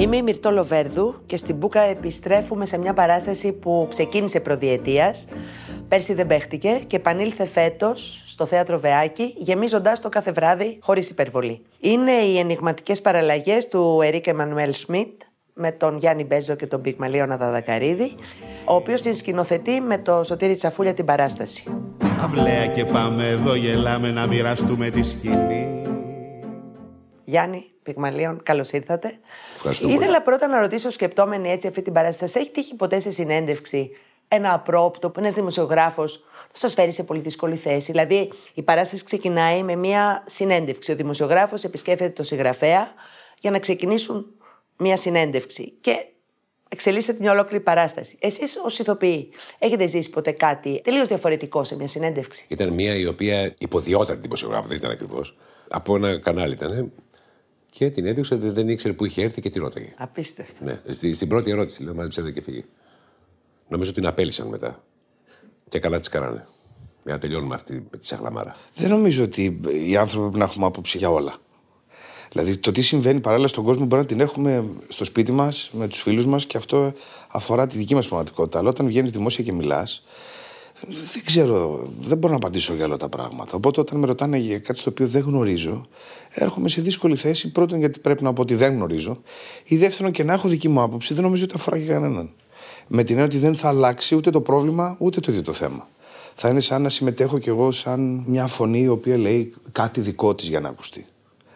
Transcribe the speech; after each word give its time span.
Είμαι 0.00 0.16
η 0.16 0.22
Μυρτώ 0.22 0.50
Λοβέρδου 0.50 1.14
και 1.26 1.36
στην 1.36 1.56
Μπούκα 1.56 1.80
επιστρέφουμε 1.80 2.66
σε 2.66 2.78
μια 2.78 2.92
παράσταση 2.92 3.52
που 3.52 3.86
ξεκίνησε 3.90 4.40
προδιετίας. 4.40 5.26
Πέρσι 5.88 6.14
δεν 6.14 6.26
παίχτηκε 6.26 6.80
και 6.86 6.96
επανήλθε 6.96 7.46
φέτος 7.46 8.22
στο 8.26 8.46
θέατρο 8.46 8.78
Βεάκη, 8.78 9.34
γεμίζοντα 9.36 9.92
το 10.02 10.08
κάθε 10.08 10.32
βράδυ 10.32 10.78
χωρίς 10.82 11.10
υπερβολή. 11.10 11.62
Είναι 11.80 12.12
οι 12.12 12.38
ενηγματικές 12.38 13.00
παραλλαγές 13.00 13.68
του 13.68 14.00
Ερίκ 14.02 14.26
Εμμανουέλ 14.26 14.74
Σμιτ 14.74 15.20
με 15.54 15.72
τον 15.72 15.96
Γιάννη 15.96 16.24
Μπέζο 16.24 16.54
και 16.54 16.66
τον 16.66 16.80
Πιγμαλίωνα 16.80 17.36
Δαδακαρίδη, 17.36 18.14
ο 18.64 18.74
οποίος 18.74 19.00
την 19.00 19.14
σκηνοθετεί 19.14 19.80
με 19.80 19.98
το 19.98 20.24
Σωτήρι 20.24 20.54
Τσαφούλια 20.54 20.94
την 20.94 21.04
παράσταση. 21.04 21.64
Αυλαία 22.20 22.66
και 22.66 22.84
πάμε 22.84 23.28
εδώ 23.28 23.54
γελάμε 23.54 24.10
να 24.10 24.26
μοιραστούμε 24.26 24.90
τη 24.90 25.02
σκηνή. 25.02 25.84
Γιάννη, 27.24 27.64
Πιγμαλίων, 27.92 28.40
καλώς 28.42 28.70
ήρθατε. 28.70 29.18
Ευχαριστώ 29.54 29.88
Ήθελα 29.88 30.06
πολύ. 30.06 30.20
πρώτα 30.20 30.46
να 30.46 30.60
ρωτήσω, 30.60 30.90
σκεπτόμενη 30.90 31.50
έτσι 31.50 31.66
αυτή 31.66 31.82
την 31.82 31.92
παράσταση, 31.92 32.32
σας 32.32 32.42
έχει 32.42 32.50
τύχει 32.50 32.74
ποτέ 32.74 32.98
σε 32.98 33.10
συνέντευξη 33.10 33.90
ένα 34.28 34.52
απρόπτο 34.52 35.10
που 35.10 35.20
ένας 35.20 35.34
δημοσιογράφος 35.34 36.24
σας 36.52 36.74
φέρει 36.74 36.92
σε 36.92 37.04
πολύ 37.04 37.20
δύσκολη 37.20 37.56
θέση; 37.56 37.90
Δηλαδή, 37.92 38.30
η 38.54 38.62
παράσταση 38.62 39.04
ξεκινάει 39.04 39.62
με 39.62 39.76
μια 39.76 40.22
συνέντευξη. 40.26 40.92
Ο 40.92 40.94
δημοσιογράφος 40.94 41.64
επισκέφτεται 41.64 42.10
το 42.10 42.22
συγγραφέα 42.22 42.92
για 43.40 43.50
να 43.50 43.58
ξεκινήσουν 43.58 44.26
μια 44.76 44.96
συνέντευξη. 44.96 45.72
Και 45.80 46.06
εξελίσσεται 46.68 47.18
μια 47.20 47.32
ολόκληρη 47.32 47.62
παράσταση. 47.62 48.16
Εσείς, 48.20 48.60
ως 48.64 48.78
ηθοποιοί, 48.78 49.30
έχετε 49.58 49.86
ζήσει 49.86 50.10
ποτέ 50.10 50.30
κάτι 50.30 50.80
τελείως 50.84 51.08
διαφορετικό 51.08 51.64
σε 51.64 51.76
μια 51.76 51.86
συνέντευξη; 51.88 52.44
Ήταν 52.48 52.68
μια 52.68 52.94
η 52.94 53.06
οποία 53.06 53.54
υποδιόταν 53.58 54.20
δημοσιογράφο, 54.20 54.66
δεν 54.68 54.76
ήταν 54.76 54.90
ακριβώς. 54.90 55.36
Από 55.68 55.96
ένα 55.96 56.18
κανάλι 56.18 56.52
ήταν. 56.52 56.92
Και 57.70 57.90
την 57.90 58.06
έδειξε, 58.06 58.36
δεν, 58.36 58.54
δεν 58.54 58.68
ήξερε 58.68 58.94
που 58.94 59.04
είχε 59.04 59.22
έρθει 59.22 59.40
και 59.40 59.50
τη 59.50 59.58
ρώταγε. 59.58 59.94
Απίστευτο. 59.96 60.64
Ναι. 60.64 60.80
Στη, 60.88 61.12
στην 61.12 61.28
πρώτη 61.28 61.50
ερώτηση, 61.50 61.82
λέω, 61.82 61.94
μάζεψε 61.94 62.30
και 62.30 62.42
φύγει. 62.42 62.64
Νομίζω 63.68 63.92
την 63.92 64.06
απέλησαν 64.06 64.48
μετά. 64.48 64.84
Και 65.68 65.78
καλά 65.78 66.00
τη 66.00 66.10
κάνανε. 66.10 66.46
Για 67.04 67.12
να 67.12 67.18
τελειώνουμε 67.18 67.54
αυτή 67.54 67.86
με 67.90 67.98
τη 67.98 68.06
σαχλαμάρα. 68.06 68.56
Δεν 68.74 68.90
νομίζω 68.90 69.24
ότι 69.24 69.60
οι 69.86 69.96
άνθρωποι 69.96 70.24
πρέπει 70.24 70.38
να 70.38 70.44
έχουμε 70.44 70.66
άποψη 70.66 70.98
για 70.98 71.10
όλα. 71.10 71.36
Δηλαδή, 72.32 72.56
το 72.56 72.72
τι 72.72 72.82
συμβαίνει 72.82 73.20
παράλληλα 73.20 73.48
στον 73.48 73.64
κόσμο 73.64 73.84
μπορεί 73.84 74.02
να 74.02 74.08
την 74.08 74.20
έχουμε 74.20 74.64
στο 74.88 75.04
σπίτι 75.04 75.32
μας, 75.32 75.70
με 75.72 75.88
τους 75.88 76.00
φίλους 76.00 76.26
μας 76.26 76.46
και 76.46 76.56
αυτό 76.56 76.92
αφορά 77.28 77.66
τη 77.66 77.78
δική 77.78 77.94
μας 77.94 78.06
πραγματικότητα. 78.06 78.58
Αλλά 78.58 78.68
όταν 78.68 78.86
βγαίνεις 78.86 79.10
δημόσια 79.10 79.44
και 79.44 79.52
μιλάς, 79.52 80.04
δεν 80.88 81.24
ξέρω, 81.24 81.82
δεν 82.00 82.18
μπορώ 82.18 82.32
να 82.32 82.38
απαντήσω 82.38 82.74
για 82.74 82.84
όλα 82.84 82.96
τα 82.96 83.08
πράγματα. 83.08 83.56
Οπότε, 83.56 83.80
όταν 83.80 83.98
με 83.98 84.06
ρωτάνε 84.06 84.38
για 84.38 84.58
κάτι 84.58 84.78
στο 84.78 84.90
οποίο 84.90 85.06
δεν 85.06 85.22
γνωρίζω, 85.22 85.84
έρχομαι 86.30 86.68
σε 86.68 86.80
δύσκολη 86.80 87.16
θέση. 87.16 87.52
Πρώτον, 87.52 87.78
γιατί 87.78 87.98
πρέπει 87.98 88.22
να 88.22 88.32
πω 88.32 88.42
ότι 88.42 88.54
δεν 88.54 88.74
γνωρίζω. 88.74 89.20
Ή 89.64 89.76
δεύτερον, 89.76 90.12
και 90.12 90.24
να 90.24 90.32
έχω 90.32 90.48
δική 90.48 90.68
μου 90.68 90.80
άποψη, 90.80 91.14
δεν 91.14 91.22
νομίζω 91.22 91.44
ότι 91.44 91.54
αφορά 91.56 91.78
και 91.78 91.84
κανέναν. 91.84 92.32
Με 92.86 93.02
την 93.02 93.18
έννοια 93.18 93.24
ότι 93.24 93.38
δεν 93.38 93.56
θα 93.56 93.68
αλλάξει 93.68 94.14
ούτε 94.14 94.30
το 94.30 94.40
πρόβλημα, 94.40 94.96
ούτε 94.98 95.20
το 95.20 95.30
ίδιο 95.30 95.42
το 95.42 95.52
θέμα. 95.52 95.88
Θα 96.34 96.48
είναι 96.48 96.60
σαν 96.60 96.82
να 96.82 96.88
συμμετέχω 96.88 97.38
κι 97.38 97.48
εγώ 97.48 97.70
σαν 97.70 98.24
μια 98.26 98.46
φωνή 98.46 98.80
η 98.80 98.88
οποία 98.88 99.16
λέει 99.16 99.54
κάτι 99.72 100.00
δικό 100.00 100.34
της 100.34 100.48
για 100.48 100.60
να 100.60 100.68
ακουστεί. 100.68 101.06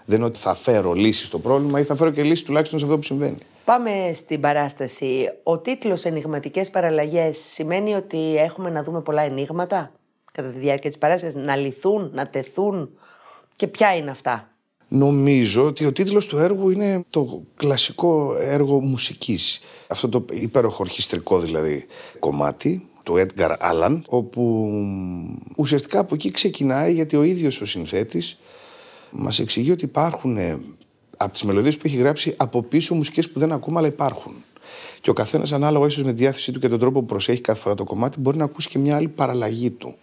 Δεν 0.04 0.16
είναι 0.16 0.26
ότι 0.26 0.38
θα 0.38 0.54
φέρω 0.54 0.92
λύση 0.92 1.24
στο 1.24 1.38
πρόβλημα 1.38 1.80
ή 1.80 1.82
θα 1.82 1.96
φέρω 1.96 2.10
και 2.10 2.22
λύση 2.22 2.44
τουλάχιστον 2.44 2.78
σε 2.78 2.84
αυτό 2.84 2.96
που 2.96 3.04
συμβαίνει. 3.04 3.38
Πάμε 3.64 4.10
στην 4.14 4.40
παράσταση. 4.40 5.28
Ο 5.42 5.58
τίτλος 5.58 6.04
«Ενηγματικές 6.04 6.70
παραλλαγές» 6.70 7.36
σημαίνει 7.36 7.94
ότι 7.94 8.36
έχουμε 8.36 8.70
να 8.70 8.82
δούμε 8.82 9.00
πολλά 9.00 9.22
ενίγματα 9.22 9.92
κατά 10.32 10.48
τη 10.48 10.58
διάρκεια 10.58 10.90
της 10.90 10.98
παράστασης, 10.98 11.34
να 11.34 11.56
λυθούν, 11.56 12.10
να 12.14 12.26
τεθούν 12.26 12.98
και 13.56 13.66
ποια 13.66 13.96
είναι 13.96 14.10
αυτά; 14.10 14.54
Νομίζω 14.88 15.64
ότι 15.64 15.86
ο 15.86 15.92
τίτλος 15.92 16.26
του 16.26 16.38
έργου 16.38 16.70
είναι 16.70 17.04
το 17.10 17.42
κλασικό 17.56 18.36
έργο 18.38 18.80
μουσικής. 18.80 19.60
Αυτό 19.88 20.08
το 20.08 20.24
υπέροχο 20.30 20.76
ορχιστρικό 20.80 21.38
δηλαδή 21.38 21.86
κομμάτι 22.18 22.88
του 23.02 23.26
Edgar 23.26 23.56
Allan, 23.58 24.00
όπου 24.06 24.70
ουσιαστικά 25.56 25.98
από 25.98 26.14
εκεί 26.14 26.30
ξεκινάει 26.30 26.92
γιατί 26.92 27.16
ο 27.16 27.22
ίδιος 27.22 27.60
ο 27.60 27.66
συνθέτης 27.66 28.40
μας 29.10 29.38
εξηγεί 29.38 29.70
ότι 29.70 29.84
υπάρχουν 29.84 30.36
ε, 30.36 30.60
από 31.24 31.32
τις 31.32 31.42
μελωδίες 31.42 31.76
που 31.76 31.82
έχει 31.86 31.96
γράψει 31.96 32.34
από 32.36 32.62
πίσω 32.62 32.94
μουσικές 32.94 33.30
που 33.30 33.38
δεν 33.38 33.52
ακούμε 33.52 33.78
αλλά 33.78 33.86
υπάρχουν. 33.86 34.44
Και 35.00 35.10
ο 35.10 35.12
καθένας 35.12 35.52
ανάλογα 35.52 35.86
ίσως 35.86 36.04
με 36.04 36.12
τη 36.12 36.18
διάθεσή 36.18 36.52
του 36.52 36.60
και 36.60 36.68
τον 36.68 36.78
τρόπο 36.78 37.00
που 37.00 37.06
προσέχει 37.06 37.40
κάθε 37.40 37.60
φορά 37.60 37.74
το 37.74 37.84
κομμάτι 37.84 38.20
μπορεί 38.20 38.36
να 38.36 38.44
ακούσει 38.44 38.68
και 38.68 38.78
μια 38.78 38.96
άλλη 38.96 39.08
παραλλαγή 39.08 39.70
του. 39.70 39.94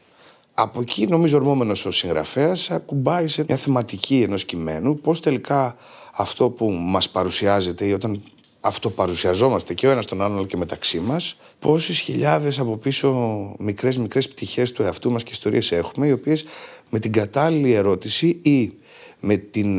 Από 0.53 0.81
εκεί, 0.81 1.07
νομίζω, 1.07 1.37
ορμόμενος 1.37 1.85
ο 1.85 1.91
συγγραφέας 1.91 2.71
ακουμπάει 2.71 3.27
σε 3.27 3.43
μια 3.47 3.57
θεματική 3.57 4.21
ενός 4.21 4.45
κειμένου 4.45 4.95
πώς 4.95 5.19
τελικά 5.19 5.75
αυτό 6.11 6.49
που 6.49 6.71
μας 6.71 7.09
παρουσιάζεται 7.09 7.85
ή 7.85 7.93
όταν 7.93 8.21
αυτοπαρουσιαζόμαστε 8.59 9.73
και 9.73 9.87
ο 9.87 9.91
ένας 9.91 10.05
τον 10.05 10.21
άλλον 10.21 10.37
αλλά 10.37 10.47
και 10.47 10.57
μεταξύ 10.57 10.99
μας, 10.99 11.39
πόσες 11.59 11.99
χιλιάδες 11.99 12.59
από 12.59 12.77
πίσω 12.77 13.11
μικρές 13.59 13.97
μικρές 13.97 14.27
πτυχές 14.27 14.71
του 14.71 14.83
εαυτού 14.83 15.11
μας 15.11 15.23
και 15.23 15.31
ιστορίες 15.31 15.71
έχουμε, 15.71 16.07
οι 16.07 16.11
οποίες 16.11 16.45
με 16.89 16.99
την 16.99 17.11
κατάλληλη 17.11 17.73
ερώτηση 17.73 18.39
ή 18.41 18.73
με 19.19 19.37
την 19.37 19.69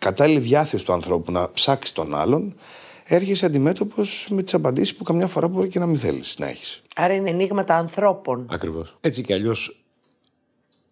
κατάλληλη 0.00 0.38
διάθεση 0.38 0.84
του 0.84 0.92
ανθρώπου 0.92 1.32
να 1.32 1.50
ψάξει 1.52 1.94
τον 1.94 2.14
άλλον, 2.14 2.54
έρχεσαι 3.04 3.46
αντιμέτωπος 3.46 4.28
με 4.30 4.42
τις 4.42 4.54
απαντήσεις 4.54 4.96
που 4.96 5.04
καμιά 5.04 5.26
φορά 5.26 5.48
μπορεί 5.48 5.68
και 5.68 5.78
να 5.78 5.86
μην 5.86 5.96
θέλεις 5.96 6.38
να 6.38 6.48
έχεις. 6.48 6.82
Άρα 6.94 7.14
είναι 7.14 7.30
ενίγματα 7.30 7.76
ανθρώπων. 7.76 8.46
Ακριβώς. 8.50 8.96
Έτσι 9.00 9.22
κι 9.22 9.32
αλλιώς 9.32 9.84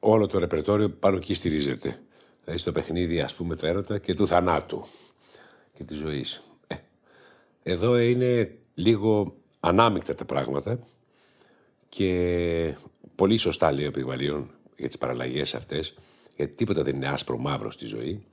όλο 0.01 0.27
το 0.27 0.39
ρεπερτόριο 0.39 0.91
πάνω 0.91 1.17
εκεί 1.17 1.35
στηρίζεται. 1.35 1.99
Δηλαδή 2.45 2.61
στο 2.61 2.73
παιχνίδι, 2.73 3.21
ας 3.21 3.35
πούμε, 3.35 3.57
το 3.57 3.67
έρωτα 3.67 3.99
και 3.99 4.15
του 4.15 4.27
θανάτου 4.27 4.87
και 5.75 5.85
της 5.85 5.97
ζωής. 5.97 6.43
Ε, 6.67 6.75
εδώ 7.63 7.99
είναι 7.99 8.55
λίγο 8.75 9.35
ανάμεικτα 9.61 10.15
τα 10.15 10.25
πράγματα 10.25 10.79
και 11.89 12.75
πολύ 13.15 13.37
σωστά 13.37 13.73
λέει 13.73 13.87
ο 13.87 13.91
Πυγμαλίων 13.91 14.51
για 14.77 14.87
τις 14.87 14.99
παραλλαγές 14.99 15.55
αυτές, 15.55 15.95
γιατί 16.37 16.53
τίποτα 16.53 16.83
δεν 16.83 16.95
είναι 16.95 17.09
άσπρο 17.09 17.39
μαύρο 17.39 17.71
στη 17.71 17.87
ζωή 17.87 18.25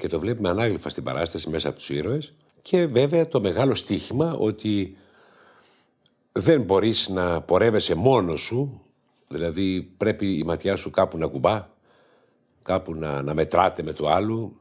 και 0.00 0.08
το 0.08 0.18
βλέπουμε 0.18 0.48
ανάγλυφα 0.48 0.88
στην 0.88 1.02
παράσταση 1.02 1.50
μέσα 1.50 1.68
από 1.68 1.78
τους 1.78 1.90
ήρωες 1.90 2.34
και 2.62 2.86
βέβαια 2.86 3.28
το 3.28 3.40
μεγάλο 3.40 3.74
στίχημα 3.74 4.34
ότι 4.38 4.96
δεν 6.32 6.62
μπορείς 6.62 7.08
να 7.08 7.40
πορεύεσαι 7.42 7.94
μόνος 7.94 8.40
σου, 8.40 8.82
δηλαδή 9.28 9.82
πρέπει 9.96 10.38
η 10.38 10.44
ματιά 10.44 10.76
σου 10.76 10.90
κάπου 10.90 11.18
να 11.18 11.26
κουμπά, 11.26 11.68
κάπου 12.62 12.94
να, 12.94 13.22
να 13.22 13.34
μετράτε 13.34 13.82
με 13.82 13.92
το 13.92 14.08
άλλο, 14.08 14.52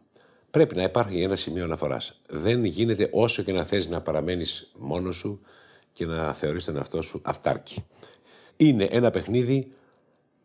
πρέπει 0.51 0.75
να 0.75 0.83
υπάρχει 0.83 1.21
ένα 1.21 1.35
σημείο 1.35 1.63
αναφοράς. 1.63 2.21
Δεν 2.29 2.65
γίνεται 2.65 3.09
όσο 3.11 3.43
και 3.43 3.53
να 3.53 3.63
θες 3.63 3.89
να 3.89 4.01
παραμένεις 4.01 4.71
μόνος 4.77 5.17
σου 5.17 5.39
και 5.93 6.05
να 6.05 6.33
θεωρείς 6.33 6.65
τον 6.65 6.75
εαυτό 6.75 7.01
σου 7.01 7.21
αυτάρκη. 7.23 7.85
Είναι 8.57 8.83
ένα 8.83 9.11
παιχνίδι 9.11 9.69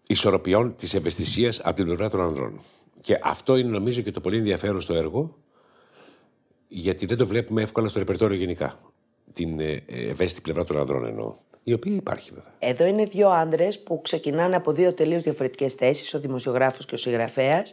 ισορροπιών 0.06 0.76
της 0.76 0.94
ευαισθησίας 0.94 1.60
από 1.60 1.76
την 1.76 1.84
πλευρά 1.84 2.08
των 2.08 2.20
ανδρών. 2.20 2.60
Και 3.04 3.18
αυτό 3.22 3.56
είναι 3.56 3.70
νομίζω 3.70 4.00
και 4.02 4.10
το 4.10 4.20
πολύ 4.20 4.36
ενδιαφέρον 4.36 4.80
στο 4.80 4.94
έργο, 4.94 5.36
γιατί 6.68 7.06
δεν 7.06 7.16
το 7.16 7.26
βλέπουμε 7.26 7.62
εύκολα 7.62 7.88
στο 7.88 7.98
ρεπερτόριο 7.98 8.36
γενικά. 8.36 8.80
Την 9.32 9.60
ε, 9.60 9.82
ε, 9.86 10.08
ευαίσθητη 10.08 10.42
πλευρά 10.42 10.64
των 10.64 10.78
ανδρών 10.78 11.04
εννοώ. 11.04 11.34
Η 11.62 11.72
οποία 11.72 11.94
υπάρχει 11.94 12.30
βέβαια. 12.34 12.52
Εδώ 12.58 12.84
είναι 12.84 13.04
δύο 13.04 13.28
άντρες 13.28 13.82
που 13.82 14.00
ξεκινάνε 14.02 14.56
από 14.56 14.72
δύο 14.72 14.94
τελείως 14.94 15.22
διαφορετικές 15.22 15.72
θέσεις, 15.72 16.14
ο 16.14 16.18
δημοσιογράφος 16.18 16.84
και 16.84 16.94
ο 16.94 16.98
συγγραφέας. 16.98 17.72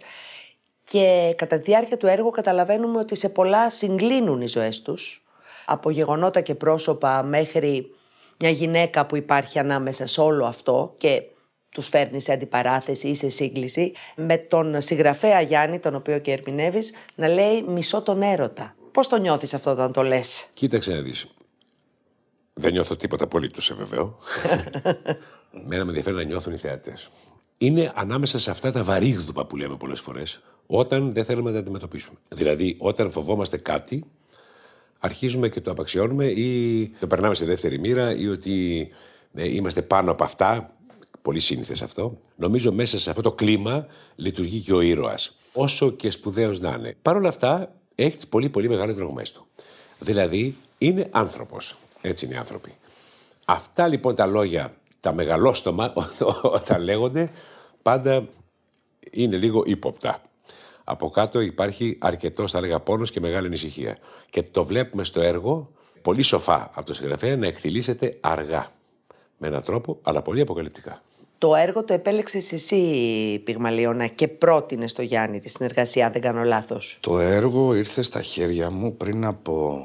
Και 0.83 1.33
κατά 1.37 1.57
τη 1.57 1.63
διάρκεια 1.63 1.97
του 1.97 2.07
έργου 2.07 2.29
καταλαβαίνουμε 2.29 2.99
ότι 2.99 3.15
σε 3.15 3.29
πολλά 3.29 3.69
συγκλίνουν 3.69 4.41
οι 4.41 4.47
ζωές 4.47 4.81
τους. 4.81 5.25
Από 5.65 5.89
γεγονότα 5.89 6.41
και 6.41 6.55
πρόσωπα 6.55 7.23
μέχρι 7.23 7.91
μια 8.39 8.49
γυναίκα 8.49 9.05
που 9.05 9.15
υπάρχει 9.15 9.59
ανάμεσα 9.59 10.07
σε 10.07 10.21
όλο 10.21 10.45
αυτό 10.45 10.93
και 10.97 11.23
τους 11.71 11.87
φέρνει 11.87 12.21
σε 12.21 12.31
αντιπαράθεση 12.31 13.07
ή 13.07 13.15
σε 13.15 13.29
σύγκληση, 13.29 13.93
με 14.15 14.37
τον 14.37 14.81
συγγραφέα 14.81 15.41
Γιάννη, 15.41 15.79
τον 15.79 15.95
οποίο 15.95 16.19
και 16.19 16.31
ερμηνεύεις, 16.31 16.93
να 17.15 17.27
λέει 17.27 17.61
μισό 17.61 18.01
τον 18.01 18.21
έρωτα. 18.21 18.75
Πώς 18.91 19.07
το 19.07 19.17
νιώθεις 19.17 19.53
αυτό 19.53 19.71
όταν 19.71 19.91
το 19.91 20.03
λες; 20.03 20.49
Κοίταξε 20.53 20.91
να 20.91 21.01
δεις. 21.01 21.27
Δεν 22.53 22.71
νιώθω 22.71 22.95
τίποτα 22.95 23.23
απολύτως, 23.23 23.65
σε 23.65 23.73
βεβαίω. 23.73 24.17
Μένα 25.67 25.83
με 25.83 25.89
ενδιαφέρει 25.89 26.15
να 26.15 26.23
νιώθουν 26.23 26.53
οι 26.53 26.57
θεατές. 26.57 27.09
Είναι 27.57 27.91
ανάμεσα 27.95 28.39
σε 28.39 28.51
αυτά 28.51 28.71
τα 28.71 28.83
βαρύγδουπα 28.83 29.45
που 29.45 29.57
λέμε 29.57 29.75
πολλές 29.75 29.99
φορές, 29.99 30.41
όταν 30.65 31.13
δεν 31.13 31.25
θέλουμε 31.25 31.49
να 31.49 31.55
τα 31.55 31.61
αντιμετωπίσουμε. 31.61 32.17
Δηλαδή, 32.29 32.75
όταν 32.79 33.11
φοβόμαστε 33.11 33.57
κάτι, 33.57 34.03
αρχίζουμε 34.99 35.49
και 35.49 35.61
το 35.61 35.71
απαξιώνουμε 35.71 36.25
ή 36.25 36.87
το 36.99 37.07
περνάμε 37.07 37.35
σε 37.35 37.45
δεύτερη 37.45 37.79
μοίρα 37.79 38.15
ή 38.15 38.27
ότι 38.27 38.87
ε, 39.33 39.55
είμαστε 39.55 39.81
πάνω 39.81 40.11
από 40.11 40.23
αυτά. 40.23 40.75
Πολύ 41.21 41.39
σύνηθες 41.39 41.81
αυτό. 41.81 42.17
Νομίζω 42.35 42.71
μέσα 42.71 42.99
σε 42.99 43.09
αυτό 43.09 43.21
το 43.21 43.31
κλίμα 43.31 43.87
λειτουργεί 44.15 44.59
και 44.59 44.73
ο 44.73 44.81
ήρωας. 44.81 45.37
Όσο 45.53 45.91
και 45.91 46.09
σπουδαίος 46.09 46.59
να 46.59 46.75
είναι. 46.77 46.95
Παρ' 47.01 47.15
όλα 47.15 47.29
αυτά, 47.29 47.75
έχει 47.95 48.15
τις 48.15 48.27
πολύ 48.27 48.49
πολύ 48.49 48.69
μεγάλες 48.69 48.95
δρογμέ 48.95 49.23
του. 49.33 49.47
Δηλαδή, 49.99 50.55
είναι 50.77 51.07
άνθρωπος. 51.11 51.77
Έτσι 52.01 52.25
είναι 52.25 52.33
οι 52.33 52.37
άνθρωποι. 52.37 52.75
Αυτά 53.45 53.87
λοιπόν 53.87 54.15
τα 54.15 54.25
λόγια, 54.25 54.73
τα 54.99 55.13
μεγαλόστομα, 55.13 55.93
όταν 56.41 56.81
λέγονται, 56.83 57.31
πάντα 57.81 58.27
είναι 59.11 59.37
λίγο 59.37 59.63
ύποπτα. 59.65 60.21
Από 60.83 61.09
κάτω 61.09 61.39
υπάρχει 61.39 61.97
αρκετός, 61.99 62.51
θα 62.51 62.57
έλεγα, 62.57 62.79
πόνος 62.79 63.11
και 63.11 63.19
μεγάλη 63.19 63.47
ανησυχία. 63.47 63.97
Και 64.29 64.43
το 64.43 64.65
βλέπουμε 64.65 65.03
στο 65.03 65.21
έργο 65.21 65.71
πολύ 66.01 66.21
σοφά 66.21 66.69
από 66.73 66.85
το 66.85 66.93
συγγραφέα 66.93 67.37
να 67.37 67.47
εκτιλήσεται 67.47 68.17
αργά. 68.21 68.71
Με 69.37 69.47
έναν 69.47 69.63
τρόπο, 69.63 69.99
αλλά 70.01 70.21
πολύ 70.21 70.41
αποκαλυπτικά. 70.41 71.01
Το 71.41 71.55
έργο 71.55 71.83
το 71.83 71.93
επέλεξες 71.93 72.51
εσύ, 72.51 73.41
Πυγμαλίωνα, 73.43 74.07
και 74.07 74.27
πρότεινε 74.27 74.87
στο 74.87 75.01
Γιάννη 75.01 75.39
τη 75.39 75.49
συνεργασία, 75.49 76.05
αν 76.05 76.11
δεν 76.11 76.21
κάνω 76.21 76.43
λάθος; 76.43 76.97
Το 76.99 77.19
έργο 77.19 77.75
ήρθε 77.75 78.01
στα 78.01 78.21
χέρια 78.21 78.69
μου 78.69 78.95
πριν 78.97 79.25
από 79.25 79.79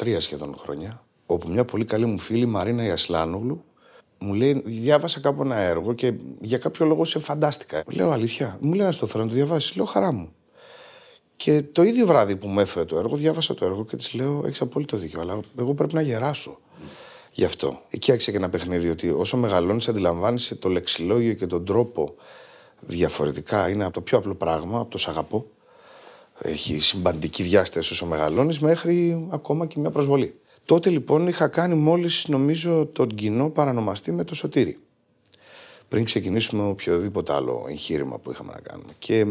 13 0.00 0.16
σχεδόν 0.18 0.56
χρόνια, 0.58 1.02
όπου 1.26 1.48
μια 1.48 1.64
πολύ 1.64 1.84
καλή 1.84 2.06
μου 2.06 2.18
φίλη, 2.18 2.46
Μαρίνα 2.46 2.84
Ιασλάνογλου, 2.84 3.64
μου 4.18 4.34
λέει: 4.34 4.62
Διάβασα 4.64 5.20
κάπου 5.20 5.42
ένα 5.42 5.56
έργο 5.56 5.92
και 5.92 6.12
για 6.40 6.58
κάποιο 6.58 6.86
λόγο 6.86 7.04
σε 7.04 7.18
φαντάστηκα. 7.18 7.82
Λέω 7.86 8.10
αλήθεια. 8.10 8.58
Μου 8.60 8.72
λέει: 8.72 8.86
Να 8.86 8.92
στο 8.92 9.06
θέλω 9.06 9.22
να 9.24 9.28
το 9.28 9.34
διαβάσεις. 9.34 9.76
Λέω 9.76 9.84
χαρά 9.84 10.12
μου. 10.12 10.32
Και 11.36 11.62
το 11.62 11.82
ίδιο 11.82 12.06
βράδυ 12.06 12.36
που 12.36 12.46
μου 12.46 12.60
έφερε 12.60 12.84
το 12.84 12.98
έργο, 12.98 13.16
διάβασα 13.16 13.54
το 13.54 13.64
έργο 13.64 13.84
και 13.84 13.96
της 13.96 14.14
λέω: 14.14 14.42
Έχεις 14.46 14.60
απόλυτο 14.60 14.96
δίκιο, 14.96 15.20
αλλά 15.20 15.40
εγώ 15.58 15.74
πρέπει 15.74 15.94
να 15.94 16.00
γεράσω. 16.00 16.58
Γι' 17.34 17.44
αυτό. 17.44 17.80
Εκεί 17.90 18.10
άρχισε 18.10 18.30
και 18.30 18.36
ένα 18.36 18.50
παιχνίδι 18.50 18.88
ότι 18.88 19.10
όσο 19.10 19.36
μεγαλώνεις, 19.36 19.88
αντιλαμβάνεσαι 19.88 20.54
το 20.54 20.68
λεξιλόγιο 20.68 21.32
και 21.32 21.46
τον 21.46 21.64
τρόπο 21.64 22.14
διαφορετικά. 22.80 23.68
Είναι 23.68 23.84
από 23.84 23.92
το 23.92 24.00
πιο 24.00 24.18
απλό 24.18 24.34
πράγμα, 24.34 24.80
από 24.80 24.90
το 24.90 24.98
σ' 24.98 25.08
αγαπώ. 25.08 25.46
Έχει 26.38 26.80
συμπαντική 26.80 27.42
διάσταση 27.42 27.92
όσο 27.92 28.06
μεγαλώνεις, 28.06 28.60
μέχρι 28.60 29.26
ακόμα 29.30 29.66
και 29.66 29.78
μια 29.78 29.90
προσβολή. 29.90 30.40
Τότε 30.64 30.90
λοιπόν 30.90 31.28
είχα 31.28 31.48
κάνει 31.48 31.74
μόλις 31.74 32.28
νομίζω 32.28 32.86
τον 32.86 33.08
κοινό 33.08 33.50
παρανομαστή 33.50 34.12
με 34.12 34.24
το 34.24 34.34
σωτήρι. 34.34 34.78
Πριν 35.88 36.04
ξεκινήσουμε 36.04 36.68
οποιοδήποτε 36.68 37.32
άλλο 37.32 37.64
εγχείρημα 37.68 38.18
που 38.18 38.30
είχαμε 38.30 38.52
να 38.52 38.60
κάνουμε. 38.60 38.92
Και 38.98 39.26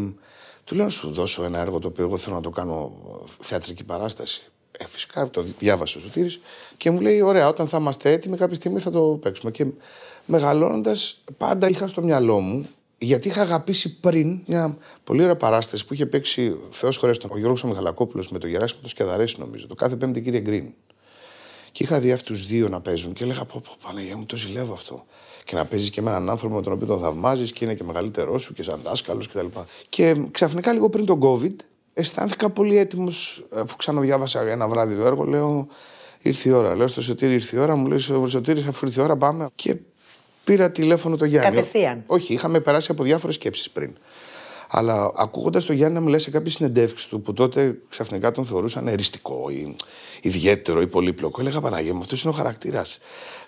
του 0.64 0.74
λέω 0.74 0.84
να 0.84 0.90
σου 0.90 1.12
δώσω 1.12 1.44
ένα 1.44 1.58
έργο 1.58 1.78
το 1.78 1.88
οποίο 1.88 2.04
εγώ 2.04 2.16
θέλω 2.16 2.36
να 2.36 2.42
το 2.42 2.50
κάνω 2.50 2.92
θεατρική 3.40 3.84
παράσταση. 3.84 4.50
Ε, 4.78 4.86
φυσικά 4.86 5.30
το 5.30 5.42
διάβασε 5.58 5.98
ο 5.98 6.00
Σωτήρης 6.00 6.40
και 6.76 6.90
μου 6.90 7.00
λέει: 7.00 7.20
Ωραία, 7.20 7.48
όταν 7.48 7.68
θα 7.68 7.78
είμαστε 7.78 8.12
έτοιμοι, 8.12 8.36
κάποια 8.36 8.56
στιγμή 8.56 8.78
θα 8.78 8.90
το 8.90 9.18
παίξουμε. 9.22 9.50
Και 9.50 9.66
μεγαλώνοντας, 10.26 11.22
πάντα 11.36 11.68
είχα 11.68 11.86
στο 11.86 12.02
μυαλό 12.02 12.40
μου, 12.40 12.68
γιατί 12.98 13.28
είχα 13.28 13.42
αγαπήσει 13.42 13.98
πριν 14.00 14.40
μια 14.46 14.78
πολύ 15.04 15.22
ωραία 15.22 15.36
παράσταση 15.36 15.86
που 15.86 15.94
είχε 15.94 16.06
παίξει 16.06 16.56
Θεός 16.70 16.96
Χωρέστον, 16.96 17.30
ο 17.32 17.38
Γιώργο 17.38 17.68
Μιχαλακόπουλο 17.68 18.24
με 18.30 18.38
το 18.38 18.46
Γεράσιμο 18.46 18.80
το 18.82 18.88
Σκεδαρέση, 18.88 19.36
νομίζω, 19.38 19.66
το 19.66 19.74
κάθε 19.74 19.96
Πέμπτη 19.96 20.20
κύριε 20.20 20.40
Γκριν. 20.40 20.66
Και 21.72 21.82
είχα 21.82 22.00
δει 22.00 22.12
αυτούς 22.12 22.46
δύο 22.46 22.68
να 22.68 22.80
παίζουν 22.80 23.12
και 23.12 23.24
έλεγα: 23.24 23.44
Πω, 23.44 23.62
πω, 23.64 23.70
Παναγία 23.82 24.16
μου, 24.16 24.26
το 24.26 24.36
ζηλεύω 24.36 24.72
αυτό. 24.72 25.04
Και 25.44 25.56
να 25.56 25.64
παίζει 25.64 25.90
και 25.90 26.02
με 26.02 26.10
έναν 26.10 26.30
άνθρωπο 26.30 26.54
με 26.54 26.62
τον 26.62 26.72
οποίο 26.72 26.86
τον 26.86 27.00
θαυμάζεις 27.00 27.52
και 27.52 27.64
είναι 27.64 27.74
και 27.74 27.84
μεγαλύτερός 27.84 28.42
σου 28.42 28.54
και 28.54 28.62
σαν 28.62 28.80
δάσκαλος 28.82 29.28
κτλ. 29.28 29.46
Και, 29.88 30.14
και 30.14 30.20
ξαφνικά 30.30 30.72
λίγο 30.72 30.88
πριν 30.88 31.06
τον 31.06 31.20
COVID, 31.22 31.54
αισθάνθηκα 31.94 32.50
πολύ 32.50 32.76
έτοιμος, 32.76 33.46
αφού 33.54 33.76
ξαναδιάβασα 33.76 34.40
ένα 34.40 34.68
βράδυ 34.68 34.94
το 34.94 35.06
έργο. 35.06 35.24
Λέω: 35.24 35.68
Ήρθε 36.22 36.48
η 36.48 36.52
ώρα. 36.52 36.74
Λέω 36.74 36.86
στο 36.86 37.02
Σωτήρι, 37.02 37.32
ήρθε 37.32 37.56
η 37.56 37.58
ώρα. 37.58 37.76
Μου 37.76 37.86
λέει: 37.86 37.98
Στο 37.98 38.26
Σωτήρι, 38.26 38.64
αφού 38.68 38.86
ήρθε 38.86 39.00
η 39.00 39.04
ώρα, 39.04 39.16
πάμε. 39.16 39.48
Και 39.54 39.76
πήρα 40.44 40.70
τηλέφωνο 40.70 41.16
το 41.16 41.24
Γιάννη. 41.24 41.50
Κατευθείαν. 41.56 42.02
Όχι, 42.06 42.32
είχαμε 42.32 42.60
περάσει 42.60 42.90
από 42.90 43.02
διάφορες 43.02 43.34
σκέψεις 43.34 43.70
πριν. 43.70 43.96
Αλλά 44.74 45.12
ακούγοντας 45.16 45.64
το 45.64 45.72
Γιάννη 45.72 45.94
να 45.94 46.00
μιλάει 46.00 46.18
σε 46.18 46.30
κάποιες 46.30 46.54
συνεντεύξεις 46.54 47.08
του 47.08 47.20
που 47.20 47.32
τότε 47.32 47.78
ξαφνικά 47.88 48.30
τον 48.30 48.44
θεωρούσαν 48.44 48.88
εριστικό 48.88 49.50
ή 49.50 49.76
ιδιαίτερο 50.20 50.80
ή 50.80 50.86
πολύπλοκο, 50.86 51.40
έλεγα 51.40 51.60
Παναγία 51.60 51.94
μου, 51.94 52.00
αυτός 52.00 52.22
είναι 52.22 52.32
ο 52.32 52.36
χαρακτήρας. 52.36 52.98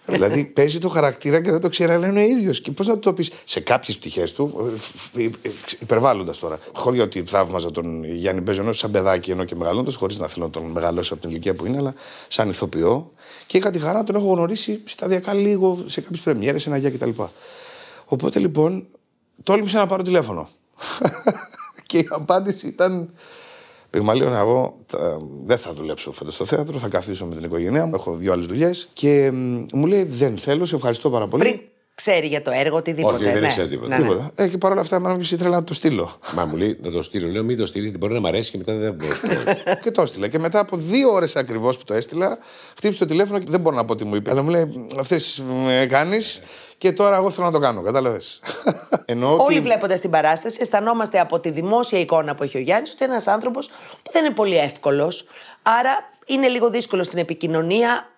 Δηλαδή 0.07 0.45
παίζει 0.45 0.79
το 0.79 0.89
χαρακτήρα 0.89 1.43
και 1.43 1.51
δεν 1.51 1.61
το 1.61 1.69
ξέρει, 1.69 1.93
αλλά 1.93 2.07
είναι 2.07 2.21
ο 2.21 2.23
ίδιος. 2.23 2.61
Και 2.61 2.71
πώς 2.71 2.87
να 2.87 2.99
το 2.99 3.13
πεις; 3.13 3.33
Σε 3.45 3.61
κάποιες 3.61 3.97
πτυχές 3.97 4.33
του, 4.33 4.73
ε, 5.17 5.23
ε, 5.23 5.25
ε, 5.25 5.51
υπερβάλλοντας 5.81 6.39
τώρα. 6.39 6.59
Χωρίς 6.73 7.01
ότι 7.01 7.23
θαύμαζα 7.23 7.71
τον 7.71 8.05
Γιάννη 8.05 8.41
Μπέζονο 8.41 8.73
σαν 8.73 8.91
παιδάκι 8.91 9.31
ενώ 9.31 9.45
και 9.45 9.55
μεγαλώντας, 9.55 9.95
χωρίς 9.95 10.19
να 10.19 10.27
θέλω 10.27 10.45
να 10.45 10.51
τον 10.51 10.63
μεγαλώσω 10.63 11.13
από 11.13 11.23
την 11.23 11.31
ηλικία 11.31 11.55
που 11.55 11.67
είναι, 11.67 11.77
αλλά 11.77 11.95
σαν 12.29 12.49
ηθοποιό. 12.49 13.13
Και 13.47 13.57
είχα 13.57 13.71
τη 13.71 13.79
χαρά 13.79 13.99
να 13.99 14.05
τον 14.05 14.15
έχω 14.15 14.33
γνωρίσει 14.33 14.81
σταδιακά 14.85 15.33
λίγο 15.33 15.85
σε 15.87 16.01
κάποιες 16.01 16.21
πρεμιέρες, 16.21 16.67
ένα 16.67 16.77
γεια 16.77 16.91
κτλ. 16.91 17.11
Οπότε 18.05 18.39
λοιπόν 18.39 18.87
τόλμησα 19.43 19.79
να 19.79 19.87
πάρω 19.87 20.03
τηλέφωνο. 20.03 20.49
και 21.87 21.99
η 21.99 22.07
απάντηση 22.11 22.67
ήταν. 22.67 23.11
Πυγμαλίων, 23.95 24.35
εγώ 24.35 24.77
δεν 25.45 25.59
θα 25.59 25.73
δουλέψω 25.73 26.13
φέτος 26.13 26.35
στο 26.35 26.45
θέατρο, 26.45 26.79
θα 26.79 26.89
καθίσω 26.89 27.27
με 27.27 27.35
την 27.35 27.45
οικογένειά 27.45 27.87
μου. 27.87 27.95
Έχω 27.95 28.15
δύο 28.15 28.33
άλλες 28.33 28.47
δουλειές. 28.47 28.89
Και 28.93 29.31
μου 29.73 29.87
λέει: 29.87 30.03
Δεν 30.05 30.39
θέλω, 30.39 30.65
σε 30.65 30.75
ευχαριστώ 30.75 31.11
πάρα 31.11 31.29
πολύ. 31.29 31.43
Πριν 31.43 31.61
ξέρει 31.95 32.27
για 32.27 32.43
το 32.43 32.51
έργο, 32.51 32.77
οτιδήποτε. 32.77 33.15
Όχι, 33.15 33.25
δεν 33.25 33.41
ναι. 33.41 33.47
ήξερε 33.47 33.69
τίποτα. 33.69 33.89
Ναι, 33.89 33.97
ναι. 33.97 34.09
Τίποτα. 34.09 34.31
Ε, 34.35 34.49
και 34.49 34.59
παρόλα 34.59 34.81
αυτά, 34.81 34.97
εμένα 34.97 35.15
μου 35.15 35.21
ήθελα 35.21 35.49
να 35.49 35.65
το 35.65 35.75
στείλω. 35.75 36.19
Μα 36.35 36.45
μου 36.45 36.57
λέει 36.57 36.79
να 36.83 36.91
το 36.91 37.03
στείλω. 37.03 37.29
Λέω 37.29 37.45
μην 37.45 37.57
το 37.57 37.67
στείλεις, 37.67 37.99
μπορεί 37.99 38.13
να 38.13 38.21
μ' 38.21 38.27
αρέσει 38.27 38.51
και 38.51 38.59
μετά 38.59 38.75
δεν 38.75 38.95
μπορώ 38.95 39.09
να 39.11 39.15
σου 39.15 39.45
πω. 39.45 39.75
και 39.83 39.91
το 39.91 40.03
έστειλα. 40.03 40.29
Και 40.29 40.39
μετά 40.39 40.59
από 40.59 40.77
δύο 40.77 41.11
ώρες 41.11 41.37
ακριβώς 41.37 41.77
που 41.77 41.85
το 41.85 41.95
έστειλα, 41.95 42.39
χτύπησε 42.77 42.99
το 42.99 43.05
τηλέφωνο 43.05 43.39
και 43.39 43.47
δεν 43.49 43.61
μπορώ 43.61 43.77
να 43.77 43.85
πω 43.85 43.95
τι 43.95 44.05
μου 44.05 44.15
είπε. 44.15 44.31
Αλλά 44.31 44.43
μου 44.43 44.51
λέει: 44.51 44.87
Αυτές 44.99 45.45
κάνεις 45.89 46.43
και 46.79 46.93
τώρα 46.93 47.17
εγώ 47.17 47.31
θέλω 47.31 47.47
να 47.47 47.53
το 47.53 47.59
κάνω. 47.59 47.83
Κατάλαβες. 47.83 48.41
Όλοι 49.47 49.61
βλέποντας 49.61 50.01
την 50.01 50.11
παράσταση, 50.11 50.59
αισθανόμαστε 50.61 51.21
από 51.21 51.41
τη 51.41 51.51
δημόσια 51.51 51.99
εικόνα 51.99 52.35
που 52.35 52.43
έχει 52.43 52.57
ο 52.57 52.61
Γιάννης 52.61 52.91
ότι 52.91 53.05
είναι 53.05 53.13
ένας 53.13 53.27
άνθρωπος 53.27 53.69
που 54.03 54.11
δεν 54.13 54.25
είναι 54.25 54.35
πολύ 54.35 54.57
εύκολος. 54.57 55.25
Άρα 55.63 56.11
είναι 56.27 56.49
λίγο 56.49 56.71
δύσκολο 56.71 57.03
στην 57.03 57.19
επικοινωνία, 57.19 58.09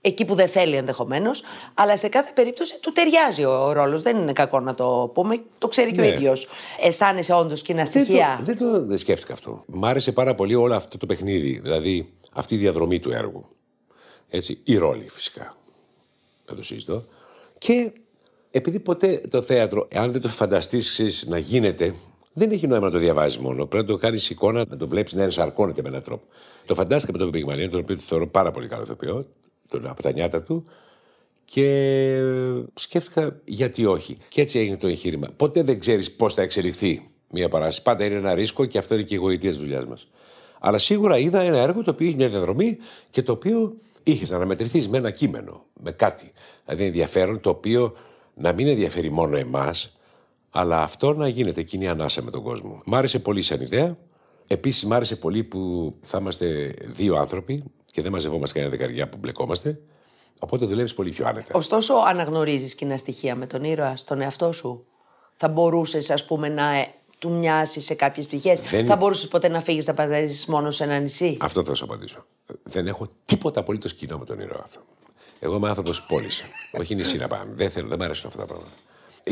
εκεί 0.00 0.24
που 0.24 0.34
δεν 0.34 0.48
θέλει 0.48 0.76
ενδεχομένως. 0.76 1.42
Αλλά 1.74 1.96
σε 1.96 2.08
κάθε 2.08 2.32
περίπτωση 2.34 2.80
του 2.80 2.92
ταιριάζει 2.92 3.44
ο 3.44 3.72
ρόλος. 3.72 4.02
Δεν 4.02 4.16
είναι 4.16 4.32
κακό 4.32 4.60
να 4.60 4.74
το 4.74 5.10
πούμε. 5.14 5.42
Το 5.58 5.68
ξέρει 5.68 5.92
και 5.92 6.00
ο 6.00 6.04
Ναι. 6.04 6.10
ίδιος. 6.10 6.48
Αισθάνεσαι 6.80 7.32
όντως 7.32 7.62
κοινά 7.62 7.82
δεν, 7.82 7.92
το, 7.92 7.98
στοιχεία. 7.98 8.40
δεν 8.42 8.58
το 8.58 8.84
δεν 8.84 8.98
σκέφτηκα 8.98 9.32
αυτό. 9.32 9.64
Μ' 9.66 9.84
άρεσε 9.84 10.12
πάρα 10.12 10.34
πολύ 10.34 10.54
όλο 10.54 10.74
αυτό 10.74 10.98
το 10.98 11.06
παιχνίδι. 11.06 11.60
Δηλαδή 11.62 12.12
αυτή 12.32 12.54
η 12.54 12.58
διαδρομή 12.58 13.00
του 13.00 13.10
έργου. 13.10 13.46
Έτσι, 14.28 14.60
η 14.64 14.76
ρόλη 14.76 15.08
φυσικά. 15.08 15.54
Δεν 16.44 16.56
το 16.56 16.62
συζητώ. 16.64 17.04
Και 17.60 17.92
επειδή 18.50 18.80
ποτέ 18.80 19.20
το 19.30 19.42
θέατρο, 19.42 19.88
αν 19.94 20.12
δεν 20.12 20.20
το 20.20 20.28
φανταστείς 20.28 21.26
να 21.28 21.38
γίνεται, 21.38 21.94
δεν 22.32 22.50
έχει 22.50 22.66
νόημα 22.66 22.84
να 22.84 22.92
το 22.92 22.98
διαβάζεις 22.98 23.38
μόνο. 23.38 23.66
Πρέπει 23.66 23.86
να 23.86 23.92
το 23.92 23.98
κάνεις 23.98 24.30
εικόνα, 24.30 24.64
να 24.68 24.76
το 24.76 24.88
βλέπεις 24.88 25.12
να 25.12 25.22
ενσαρκώνεται 25.22 25.82
με 25.82 25.88
έναν 25.88 26.02
τρόπο. 26.02 26.24
Το 26.66 26.74
φαντάστηκα 26.74 27.12
με 27.12 27.18
τον 27.18 27.30
Πυγμαλίον, 27.30 27.70
τον 27.70 27.80
οποίο 27.80 27.96
το 27.96 28.02
θεωρώ 28.02 28.26
πάρα 28.26 28.50
πολύ 28.50 28.66
καλό 28.66 28.82
ηθοποιό, 28.82 29.26
τον, 29.68 29.86
από 29.86 30.02
τα 30.02 30.12
νιάτα 30.12 30.42
του, 30.42 30.64
και 31.44 32.22
σκέφτηκα 32.74 33.40
γιατί 33.44 33.86
όχι. 33.86 34.16
Και 34.28 34.40
έτσι 34.40 34.58
έγινε 34.58 34.76
το 34.76 34.86
εγχείρημα. 34.86 35.28
Ποτέ 35.36 35.62
δεν 35.62 35.80
ξέρεις 35.80 36.12
πώς 36.12 36.34
θα 36.34 36.42
εξελιχθεί 36.42 37.10
μια 37.30 37.48
παράσταση. 37.48 37.82
Πάντα 37.82 38.04
είναι 38.04 38.14
ένα 38.14 38.34
ρίσκο 38.34 38.64
και 38.64 38.78
αυτό 38.78 38.94
είναι 38.94 39.02
και 39.02 39.14
η 39.14 39.18
γοητεία 39.18 39.50
της 39.50 39.58
δουλειάς 39.58 39.84
μας. 39.84 40.08
Αλλά 40.60 40.78
σίγουρα 40.78 41.18
είδα 41.18 41.40
ένα 41.40 41.58
έργο 41.58 41.82
το 41.82 41.90
οποίο 41.90 42.06
είχε 42.06 42.16
μια 42.16 42.28
διαδρομή 42.28 42.78
και 43.10 43.22
το 43.22 43.32
οποίο 43.32 43.76
είχες 44.02 44.30
να 44.30 44.36
αναμετρηθείς 44.36 44.88
με 44.88 44.98
ένα 44.98 45.10
κείμενο, 45.10 45.64
με 45.80 45.90
κάτι. 45.90 46.32
Δηλαδή 46.64 46.84
ενδιαφέρον 46.84 47.40
το 47.40 47.50
οποίο 47.50 47.96
να 48.34 48.52
μην 48.52 48.66
ενδιαφέρει 48.66 49.10
μόνο 49.10 49.36
εμάς, 49.36 49.96
αλλά 50.50 50.82
αυτό 50.82 51.12
να 51.12 51.28
γίνεται 51.28 51.62
κοινή 51.62 51.88
ανάσα 51.88 52.22
με 52.22 52.30
τον 52.30 52.42
κόσμο. 52.42 52.82
Μ' 52.84 52.94
άρεσε 52.94 53.18
πολύ 53.18 53.42
σαν 53.42 53.60
ιδέα. 53.60 53.96
Επίσης, 54.48 54.84
μ' 54.84 54.92
άρεσε 54.92 55.16
πολύ 55.16 55.44
που 55.44 55.94
θα 56.00 56.18
είμαστε 56.20 56.74
δύο 56.86 57.16
άνθρωποι 57.16 57.64
και 57.86 58.02
δεν 58.02 58.12
μαζευόμαστε 58.12 58.58
κανένα 58.58 58.76
δεκαριά 58.76 59.08
που 59.08 59.16
μπλεκόμαστε. 59.20 59.80
Οπότε 60.40 60.66
δουλεύεις 60.66 60.94
πολύ 60.94 61.10
πιο 61.10 61.26
άνετα. 61.26 61.50
Ωστόσο, 61.52 61.94
αναγνωρίζεις 61.94 62.74
κοινά 62.74 62.96
στοιχεία 62.96 63.34
με 63.34 63.46
τον 63.46 63.64
ήρωα 63.64 63.96
στον 63.96 64.20
εαυτό 64.20 64.52
σου. 64.52 64.86
Θα 65.36 65.48
μπορούσες, 65.48 66.10
ας 66.10 66.24
πούμε, 66.24 66.48
να 66.48 66.74
ε, 66.74 66.94
του 67.20 67.30
μοιάσει 67.32 67.80
σε 67.80 67.94
κάποιες 67.94 68.26
πτυχές. 68.26 68.60
Δεν- 68.60 68.86
Θα 68.86 68.96
μπορούσες 68.96 69.28
ποτέ 69.28 69.48
να 69.48 69.60
φύγεις 69.60 69.86
να 69.86 69.94
παζαρίζει 69.94 70.50
μόνο 70.50 70.70
σε 70.70 70.84
ένα 70.84 70.98
νησί; 70.98 71.36
Αυτό 71.40 71.64
θα 71.64 71.74
σου 71.74 71.84
απαντήσω. 71.84 72.24
Δεν 72.62 72.86
έχω 72.86 73.08
τίποτα 73.24 73.60
απολύτως 73.60 73.94
κοινό 73.94 74.18
με 74.18 74.24
τον 74.24 74.40
ήρωα 74.40 74.62
αυτό. 74.64 74.80
Εγώ 75.40 75.56
είμαι 75.56 75.68
άνθρωπος 75.68 76.02
πόλης. 76.02 76.42
Όχι 76.78 76.94
νησί 76.94 77.16
να 77.16 77.28
πάμε. 77.28 77.52
Δεν 77.54 77.70
θέλω, 77.70 77.88
δεν 77.88 77.96
μου 78.00 78.04
αρέσουν 78.04 78.26
αυτά 78.28 78.38
τα 78.40 78.46
πράγματα. 78.46 78.70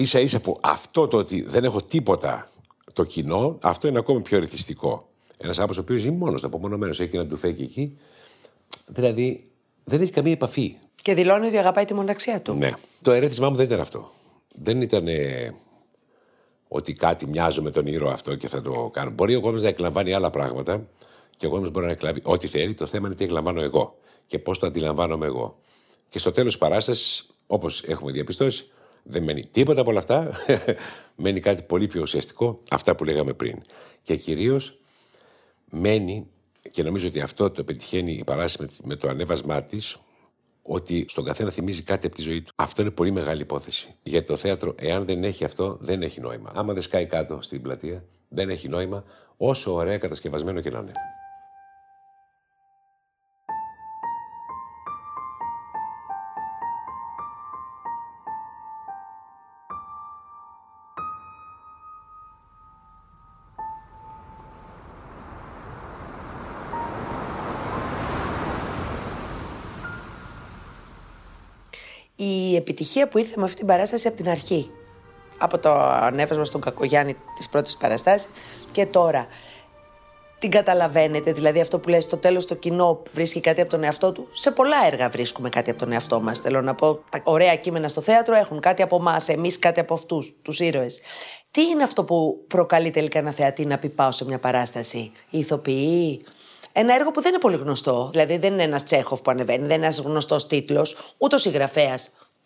σα 0.02 0.21
ίσα 0.21 0.40
που 0.40 0.59
αυτό 0.61 1.09
το 1.09 1.16
ότι 1.16 1.42
δεν 1.42 1.64
έχω 1.64 1.83
τίποτα 1.83 2.50
το 2.92 3.04
κοινό, 3.04 3.59
αυτό 3.62 3.88
είναι 3.88 3.99
ακόμη 3.99 4.21
πιο 4.21 4.38
ρυθιστικό. 4.38 5.09
Ένας 5.38 5.59
άνθρωπος 5.59 5.76
ο 5.78 5.80
οποίος 5.80 6.00
ζει 6.00 6.11
μόνος, 6.11 6.45
απομονωμένος, 6.45 7.00
έχει 7.00 7.11
και 7.11 7.16
ένα 7.16 7.26
ντουφέκι 7.26 7.62
εκεί. 7.62 7.99
Δηλαδή 8.87 9.50
δεν 9.85 10.00
έχει 10.00 10.11
καμία 10.11 10.33
επαφή. 10.33 10.76
Και 11.02 11.14
δηλώνει 11.14 11.47
ότι 11.47 11.57
αγαπάει 11.59 11.85
τη 11.85 11.95
μοναξιά 11.95 12.40
του. 12.42 12.54
Ναι. 12.54 12.71
Το 13.02 13.12
ερέθισμά 13.12 13.50
μου 13.50 13.57
δεν 13.57 13.66
ήταν 13.66 13.80
αυτό. 13.80 14.11
Δεν 14.54 14.83
ήταν 14.83 15.09
ε, 15.09 15.54
ότι 16.68 16.92
κάτι 16.92 17.26
μοιάζω 17.26 17.62
με 17.62 17.70
τον 17.70 17.87
ήρωα 17.87 18.12
αυτό 18.12 18.34
και 18.34 18.48
θα 18.48 18.60
το 18.62 18.90
κάνω. 18.92 19.10
Μπορεί 19.10 19.34
ο 19.34 19.40
κόσμος 19.40 19.62
να 19.62 19.68
εκλαμβάνει 19.68 20.12
άλλα 20.12 20.30
πράγματα 20.30 20.88
και 21.37 21.46
ο 21.46 21.50
κόσμος 21.50 21.70
μπορεί 21.70 21.87
να 21.87 21.92
εκλάβει 21.92 22.20
ό,τι 22.25 22.46
θέλει. 22.46 22.75
Το 22.75 22.87
θέμα 22.87 23.06
είναι 23.06 23.16
τι 23.16 23.25
εκλαμβάνω 23.25 23.60
εγώ 23.62 23.98
και 24.26 24.38
πώς 24.38 24.58
το 24.58 24.66
αντιλαμβάνομαι 24.66 25.26
εγώ. 25.26 25.58
Και 26.08 26.18
στο 26.18 26.32
τέλος 26.32 26.52
της 26.52 26.60
παράστασης, 26.60 27.26
όπως 27.46 27.82
έχουμε 27.82 28.12
διαπιστώσει, 28.12 28.64
δεν 29.02 29.22
μένει 29.22 29.46
τίποτα 29.46 29.80
από 29.80 29.90
όλα 29.90 29.98
αυτά. 29.98 30.30
μένει 31.16 31.40
κάτι 31.40 31.62
πολύ 31.62 31.87
πιο 31.87 32.00
ουσιαστικό, 32.02 32.60
αυτά 32.70 32.94
που 32.94 33.04
λέγαμε 33.04 33.32
πριν. 33.32 33.62
Και 34.02 34.16
κυρίως 34.16 34.78
μένει, 35.70 36.26
και 36.70 36.82
νομίζω 36.82 37.06
ότι 37.06 37.20
αυτό 37.20 37.50
το 37.50 37.64
πετυχαίνει 37.64 38.12
η 38.12 38.25
παράσταση 38.25 38.62
με- 38.80 38.88
με 38.88 38.96
το 38.96 39.08
ανέβασμά 39.08 39.62
της, 39.62 39.96
ότι 40.68 41.04
στον 41.08 41.25
καθένα 41.25 41.50
θυμίζει 41.50 41.82
κάτι 41.82 42.06
από 42.06 42.14
τη 42.14 42.22
ζωή 42.22 42.42
του. 42.42 42.52
Αυτό 42.56 42.82
είναι 42.82 42.90
πολύ 42.90 43.10
μεγάλη 43.10 43.42
υπόθεση. 43.42 43.94
Γιατί 44.02 44.26
το 44.26 44.37
θέατρο, 44.37 44.75
εάν 44.78 45.04
δεν 45.04 45.25
έχει 45.25 45.44
αυτό, 45.44 45.78
δεν 45.80 46.02
έχει 46.02 46.20
νόημα. 46.20 46.50
Άμα 46.54 46.72
δεν 46.72 46.82
σκάει 46.82 47.06
κάτω 47.06 47.38
στην 47.40 47.62
πλατεία, 47.62 48.04
Δεν 48.28 48.50
έχει 48.50 48.68
νόημα 48.68 49.04
όσο 49.37 49.75
ωραία 49.75 49.98
κατασκευασμένο 49.98 50.60
και 50.60 50.70
να 50.70 50.78
είναι. 50.78 50.92
Επιτυχία 72.78 73.08
που 73.08 73.18
ήρθε 73.18 73.35
με 73.37 73.44
αυτή 73.44 73.56
την 73.56 73.66
παράσταση 73.66 74.08
από 74.08 74.16
την 74.16 74.28
αρχή. 74.28 74.70
Από 75.38 75.58
το 75.58 75.73
ανέβασμα 75.80 76.44
στον 76.44 76.61
Κακογιάννη 76.61 77.16
της 77.37 77.49
πρώτης 77.49 77.76
παραστάσης 77.76 78.30
και 78.73 78.87
τώρα. 78.87 79.26
Την 80.38 80.50
καταλαβαίνετε, 80.50 81.32
δηλαδή 81.32 81.61
αυτό 81.61 81.78
που 81.78 81.88
λες 81.88 82.04
στο 82.04 82.16
τέλος 82.16 82.47
το 82.47 82.54
κοινό 82.54 83.02
βρίσκει 83.12 83.40
κάτι 83.40 83.61
από 83.61 83.70
τον 83.70 83.85
εαυτό 83.85 84.12
του. 84.12 84.28
Σε 84.30 84.50
πολλά 84.50 84.76
έργα 84.87 85.08
βρίσκουμε 85.08 85.49
κάτι 85.49 85.70
από 85.70 85.78
τον 85.78 85.92
εαυτό 85.92 86.20
μας. 86.20 86.38
Θέλω 86.38 86.62
να 86.62 86.75
πω, 86.75 86.94
τα 87.11 87.20
ωραία 87.25 87.56
κείμενα 87.56 87.88
στο 87.88 88.00
θέατρο 88.00 88.35
έχουν 88.35 88.61
κάτι 88.61 88.82
από 88.82 88.97
εμάς, 88.97 89.28
εμείς 89.28 89.58
κάτι 89.58 89.80
από 89.80 89.94
αυτούς, 89.94 90.35
τους 90.42 90.61
ήρωες. 90.61 91.00
Τι 91.50 91.62
είναι 91.62 91.82
αυτό 91.82 92.04
που 92.04 92.44
προκαλεί 92.47 92.90
τελικά 92.90 93.18
ένα 93.18 93.32
θεατή 93.32 93.66
να 93.66 93.78
πει 93.78 93.88
πάω 93.88 94.12
σε 94.12 94.25
μια 94.25 94.38
παράσταση, 94.38 95.12
οι 95.30 95.38
ηθοποιοί, 95.38 96.25
ένα 96.73 96.94
έργο 96.94 97.11
που 97.11 97.20
δεν 97.20 97.32
είναι 97.32 97.40
πολύ 97.40 97.56
γνωστό. 97.56 98.08
Δηλαδή 98.12 98.38
δεν 98.38 98.52
είναι 98.52 98.62
ένας 98.62 98.85
Τσέχοφ 98.85 99.20
που 99.23 99.30
ανεβαίνει, 99.30 99.66
δεν 99.66 99.75
είναι 99.75 99.85
ένας 99.85 99.99
γνωστός 99.99 100.47
τίτλος, 100.47 100.97
ούτε 101.18 101.35
ο 101.35 101.38
συγγραφέα 101.38 101.94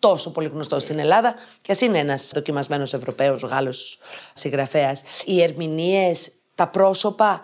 τόσο 0.03 0.31
πολύ 0.31 0.47
γνωστός 0.47 0.81
στην 0.81 0.99
Ελλάδα, 0.99 1.35
και 1.61 1.71
ας 1.71 1.81
είναι 1.81 1.97
ένας 1.97 2.31
δοκιμασμένος 2.33 2.93
Ευρωπαίος 2.93 3.41
Γάλλος 3.41 3.99
συγγραφέας. 4.33 5.01
Οι 5.25 5.41
ερμηνείες, 5.41 6.31
τα 6.55 6.67
πρόσωπα, 6.67 7.41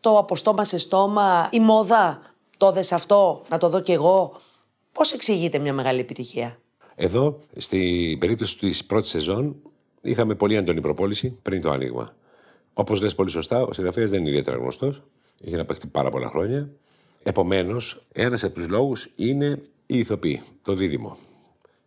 το 0.00 0.18
από 0.18 0.36
στόμα 0.36 0.64
σε 0.64 0.78
στόμα, 0.78 1.48
η 1.52 1.60
μόδα, 1.60 2.20
το 2.56 2.72
δες 2.72 2.92
αυτό, 2.92 3.42
να 3.48 3.58
το 3.58 3.68
δω 3.68 3.80
κι 3.80 3.92
εγώ. 3.92 4.40
Πώς 4.92 5.12
εξηγείται 5.12 5.58
μια 5.58 5.72
μεγάλη 5.72 6.00
επιτυχία; 6.00 6.58
Εδώ, 6.94 7.40
στην 7.56 8.18
περίπτωση 8.18 8.58
της 8.58 8.84
πρώτης 8.84 9.10
σεζόν, 9.10 9.56
είχαμε 10.02 10.34
πολύ 10.34 10.54
έντονη 10.54 10.80
προπόληση 10.80 11.38
πριν 11.42 11.62
το 11.62 11.70
άνοιγμα. 11.70 12.14
Όπως 12.72 13.00
λες 13.02 13.14
πολύ 13.14 13.30
σωστά, 13.30 13.62
ο 13.62 13.72
συγγραφέας 13.72 14.10
δεν 14.10 14.20
είναι 14.20 14.28
ιδιαίτερα 14.28 14.56
γνωστός. 14.56 15.02
Είχε 15.40 15.56
να 15.56 15.64
παίξει 15.64 15.86
πάρα 15.86 16.10
πολλά 16.10 16.28
χρόνια. 16.28 16.68
Επομένως, 17.22 18.00
ένας 18.12 18.44
από 18.44 18.54
τους 18.54 18.68
λόγους 18.68 19.10
είναι 19.16 19.62
η 19.86 19.98
ηθοποίη, 19.98 20.42
το 20.62 20.74
δίδυμο. 20.74 21.16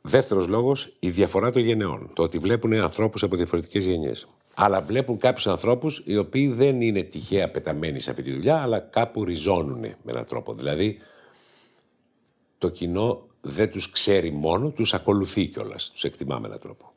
Δεύτερος 0.02 0.48
λόγος, 0.48 0.92
η 1.00 1.10
διαφορά 1.10 1.52
των 1.52 1.62
γενεών. 1.62 2.10
Το 2.14 2.24
ότι 2.24 2.38
βλέπουν 2.38 2.74
ανθρώπους 2.74 3.24
από 3.24 3.36
διαφορετικές 3.36 3.86
γενιές. 3.86 4.28
Αλλά 4.54 4.82
βλέπουν 4.82 5.18
κάποιους 5.18 5.48
ανθρώπους 5.48 6.02
οι 6.06 6.18
οποίοι 6.18 6.48
δεν 6.48 6.82
είναι 6.82 7.02
τυχαία 7.02 7.52
πεταμένοι 7.52 8.00
σε 8.00 8.10
αυτή 8.10 8.24
τη 8.24 8.32
δουλειά, 8.32 8.62
αλλά 8.62 8.80
κάπου 8.80 9.26
ριζώνουν 9.26 9.80
με 9.80 9.98
έναν 10.06 10.26
τρόπο. 10.26 10.54
Δηλαδή, 10.54 10.98
το 12.58 12.70
κοινό 12.70 13.28
δεν 13.42 13.72
τους 13.72 13.92
ξέρει 13.92 14.32
μόνο, 14.32 14.70
τους 14.70 14.94
ακολουθεί 14.94 15.46
κιόλας. 15.46 15.92
Τους 15.92 16.04
εκτιμά 16.04 16.40
με 16.40 16.48
έναν 16.48 16.60
τρόπο. 16.60 16.94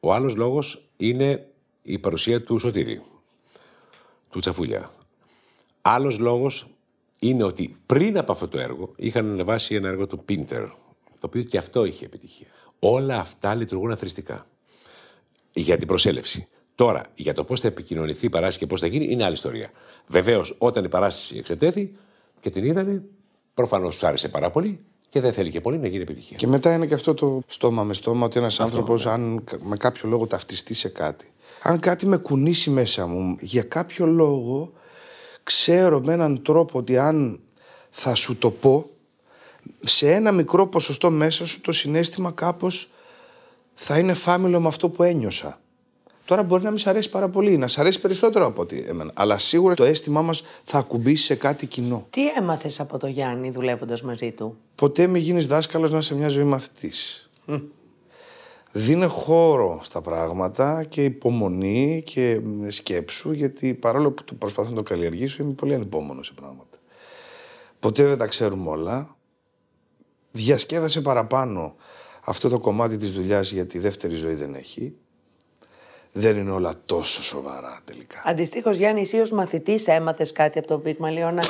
Ο 0.00 0.12
άλλος 0.12 0.36
λόγος 0.36 0.82
είναι 0.96 1.48
η 1.82 1.98
παρουσία 1.98 2.42
του 2.42 2.58
Σωτήρη, 2.58 3.02
του 4.30 4.38
Τσαφούλια. 4.38 4.90
Άλλος 5.82 6.18
λόγος 6.18 6.66
είναι 7.18 7.44
ότι 7.44 7.76
πριν 7.86 8.18
από 8.18 8.32
αυτό 8.32 8.48
το 8.48 8.58
έργο 8.58 8.92
είχαν 8.96 9.30
ανεβάσει 9.30 9.74
ένα 9.74 9.88
έργο 9.88 10.06
του 10.06 10.24
Πίντερ, 10.24 10.64
το 11.28 11.38
οποίο 11.38 11.50
και 11.50 11.58
αυτό 11.58 11.84
είχε 11.84 12.04
επιτυχία. 12.04 12.46
Όλα 12.78 13.18
αυτά 13.18 13.54
λειτουργούν 13.54 13.90
αθρηστικά 13.90 14.46
για 15.52 15.76
την 15.76 15.86
προσέλευση. 15.86 16.48
Τώρα, 16.74 17.02
για 17.14 17.34
το 17.34 17.44
πώς 17.44 17.60
θα 17.60 17.68
επικοινωνηθεί 17.68 18.26
η 18.26 18.28
παράσταση 18.28 18.58
και 18.58 18.66
πώς 18.66 18.80
θα 18.80 18.86
γίνει 18.86 19.06
είναι 19.10 19.24
άλλη 19.24 19.34
ιστορία. 19.34 19.70
Βεβαίως, 20.06 20.54
όταν 20.58 20.84
η 20.84 20.88
παράσταση 20.88 21.36
εξετέθη 21.38 21.92
και 22.40 22.50
την 22.50 22.64
είδανε, 22.64 23.02
προφανώς 23.54 23.92
τους 23.92 24.04
άρεσε 24.04 24.28
πάρα 24.28 24.50
πολύ 24.50 24.80
και 25.08 25.20
δεν 25.20 25.32
θέλει 25.32 25.50
και 25.50 25.60
πολύ 25.60 25.78
να 25.78 25.86
γίνει 25.86 26.02
επιτυχία. 26.02 26.36
Και 26.36 26.46
μετά 26.46 26.72
είναι 26.72 26.86
και 26.86 26.94
αυτό 26.94 27.14
το 27.14 27.42
στόμα 27.46 27.84
με 27.84 27.94
στόμα 27.94 28.26
ότι 28.26 28.38
ένας 28.38 28.60
άνθρωπος, 28.60 29.04
ναι. 29.04 29.10
αν 29.10 29.44
με 29.60 29.76
κάποιο 29.76 30.08
λόγο 30.08 30.26
ταυτιστεί 30.26 30.74
σε 30.74 30.88
κάτι, 30.88 31.32
αν 31.62 31.80
κάτι 31.80 32.06
με 32.06 32.16
κουνήσει 32.16 32.70
μέσα 32.70 33.06
μου 33.06 33.36
για 33.40 33.62
κάποιο 33.62 34.06
λόγο, 34.06 34.72
ξέρω 35.42 36.00
με 36.00 36.12
έναν 36.12 36.42
τρόπο 36.42 36.78
ότι 36.78 36.98
αν 36.98 37.40
θα 37.90 38.14
σου 38.14 38.36
το 38.36 38.50
πω, 38.50 38.90
σε 39.84 40.12
ένα 40.12 40.32
μικρό 40.32 40.66
ποσοστό 40.66 41.10
μέσα 41.10 41.46
σου 41.46 41.60
το 41.60 41.72
συνέστημα 41.72 42.30
κάπως 42.30 42.90
θα 43.74 43.98
είναι 43.98 44.14
φάμιλο 44.14 44.60
με 44.60 44.68
αυτό 44.68 44.88
που 44.88 45.02
ένιωσα. 45.02 45.60
Τώρα 46.24 46.42
μπορεί 46.42 46.62
να 46.62 46.70
μην 46.70 46.78
σ' 46.78 46.86
αρέσει 46.86 47.10
πάρα 47.10 47.28
πολύ, 47.28 47.56
να 47.56 47.66
σ' 47.68 47.78
αρέσει 47.78 48.00
περισσότερο 48.00 48.46
από 48.46 48.62
ότι 48.62 48.84
εμένα. 48.88 49.10
Αλλά 49.14 49.38
σίγουρα 49.38 49.74
το 49.74 49.84
αίσθημά 49.84 50.22
μας 50.22 50.42
θα 50.64 50.78
ακουμπήσει 50.78 51.24
σε 51.24 51.34
κάτι 51.34 51.66
κοινό. 51.66 52.06
Τι 52.10 52.28
έμαθες 52.28 52.80
από 52.80 52.98
το 52.98 53.06
Γιάννη 53.06 53.50
δουλεύοντας 53.50 54.02
μαζί 54.02 54.32
του; 54.32 54.56
Ποτέ 54.74 55.06
μην 55.06 55.22
γίνεις 55.22 55.46
δάσκαλος 55.46 55.90
να 55.90 55.98
είσαι 55.98 56.14
μια 56.14 56.28
ζωή 56.28 56.44
μαθητής. 56.44 57.30
Δίνε 58.72 59.06
χώρο 59.06 59.80
στα 59.82 60.00
πράγματα 60.00 60.84
και 60.84 61.04
υπομονή 61.04 62.02
και 62.06 62.40
σκέψου, 62.68 63.32
γιατί 63.32 63.74
παρόλο 63.74 64.10
που 64.10 64.36
προσπαθώ 64.36 64.68
να 64.68 64.76
το 64.76 64.82
καλλιεργήσω, 64.82 65.42
είμαι 65.42 65.52
πολύ 65.52 65.74
ανυπόμονος 65.74 66.26
σε 66.26 66.32
πράγματα. 66.32 66.78
Ποτέ 67.80 68.04
δεν 68.04 68.18
τα 68.18 68.26
ξέρουμε 68.26 68.70
όλα. 68.70 69.15
Διασκέδασε 70.36 71.00
παραπάνω 71.00 71.74
αυτό 72.24 72.48
το 72.48 72.58
κομμάτι 72.58 72.96
της 72.96 73.12
δουλειάς 73.12 73.50
γιατί 73.50 73.78
δεύτερη 73.78 74.14
ζωή 74.14 74.34
δεν 74.34 74.54
έχει 74.54 74.94
δεν 76.18 76.36
είναι 76.36 76.50
όλα 76.50 76.74
τόσο 76.84 77.22
σοβαρά 77.22 77.80
τελικά. 77.84 78.22
Αντιστοίχως, 78.24 78.76
Γιάννη, 78.76 79.00
εσύ 79.00 79.18
ως 79.18 79.30
μαθητής 79.30 79.86
έμαθες 79.86 80.32
κάτι 80.32 80.58
από 80.58 80.68
τον 80.68 80.82
Πίγμα 80.82 81.10
Λιώνα, 81.10 81.42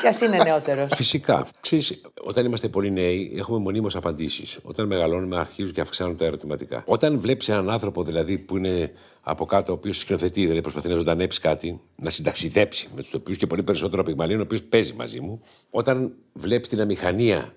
κι 0.00 0.06
α 0.06 0.26
είναι 0.26 0.42
νεότερος; 0.42 0.90
Φυσικά. 0.94 1.48
Ξέρεις, 1.60 2.00
όταν 2.22 2.44
είμαστε 2.44 2.68
πολύ 2.68 2.90
νέοι, 2.90 3.32
έχουμε 3.36 3.58
μονίμως 3.58 3.96
απαντήσεις. 3.96 4.58
Όταν 4.62 4.86
μεγαλώνουμε, 4.86 5.38
αρχίζουν 5.38 5.72
και 5.72 5.80
αυξάνουν 5.80 6.16
τα 6.16 6.24
ερωτηματικά. 6.24 6.82
Όταν 6.86 7.20
βλέπεις 7.20 7.48
έναν 7.48 7.70
άνθρωπο 7.70 8.02
δηλαδή 8.02 8.38
που 8.38 8.56
είναι 8.56 8.92
από 9.22 9.46
κάτω, 9.46 9.72
ο 9.72 9.74
οποίος 9.74 9.98
σκηνοθετεί, 9.98 10.40
δηλαδή 10.40 10.60
προσπαθεί 10.60 10.88
να 10.88 10.94
ζωντανέψει 10.94 11.40
κάτι, 11.40 11.80
να 11.96 12.10
συνταξιδέψει 12.10 12.88
με 12.94 13.00
τους 13.00 13.10
τοπίου 13.10 13.34
και 13.34 13.46
πολύ 13.46 13.62
περισσότερο 13.62 14.00
από 14.00 14.10
Πιγμαλίων, 14.10 14.40
ο 14.40 14.42
οποίος 14.42 14.62
παίζει 14.62 14.92
μαζί 14.92 15.20
μου. 15.20 15.42
Όταν 15.70 16.14
βλέπεις 16.32 16.68
την 16.68 16.80
αμηχανία, 16.80 17.54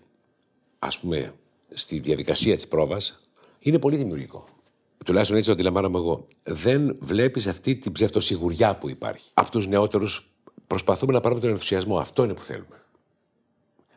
ας 0.83 0.99
πούμε, 0.99 1.33
στη 1.73 1.99
διαδικασία 1.99 2.55
της 2.55 2.67
πρόβας, 2.67 3.21
είναι 3.59 3.79
πολύ 3.79 3.95
δημιουργικό 3.95 4.45
τουλάχιστον 5.05 5.37
έτσι 5.37 5.49
το 5.49 5.55
αντιλαμβάνομαι 5.55 5.97
εγώ, 5.97 6.25
δεν 6.43 6.97
βλέπεις 6.99 7.47
αυτή 7.47 7.75
την 7.75 7.91
ψευτοσιγουριά 7.91 8.75
που 8.75 8.89
υπάρχει. 8.89 9.29
Από 9.33 9.51
τους 9.51 9.67
νεότερους 9.67 10.29
προσπαθούμε 10.67 11.13
να 11.13 11.19
πάρουμε 11.19 11.41
τον 11.41 11.49
ενθουσιασμό. 11.49 11.97
Αυτό 11.97 12.23
είναι 12.23 12.33
που 12.33 12.43
θέλουμε. 12.43 12.75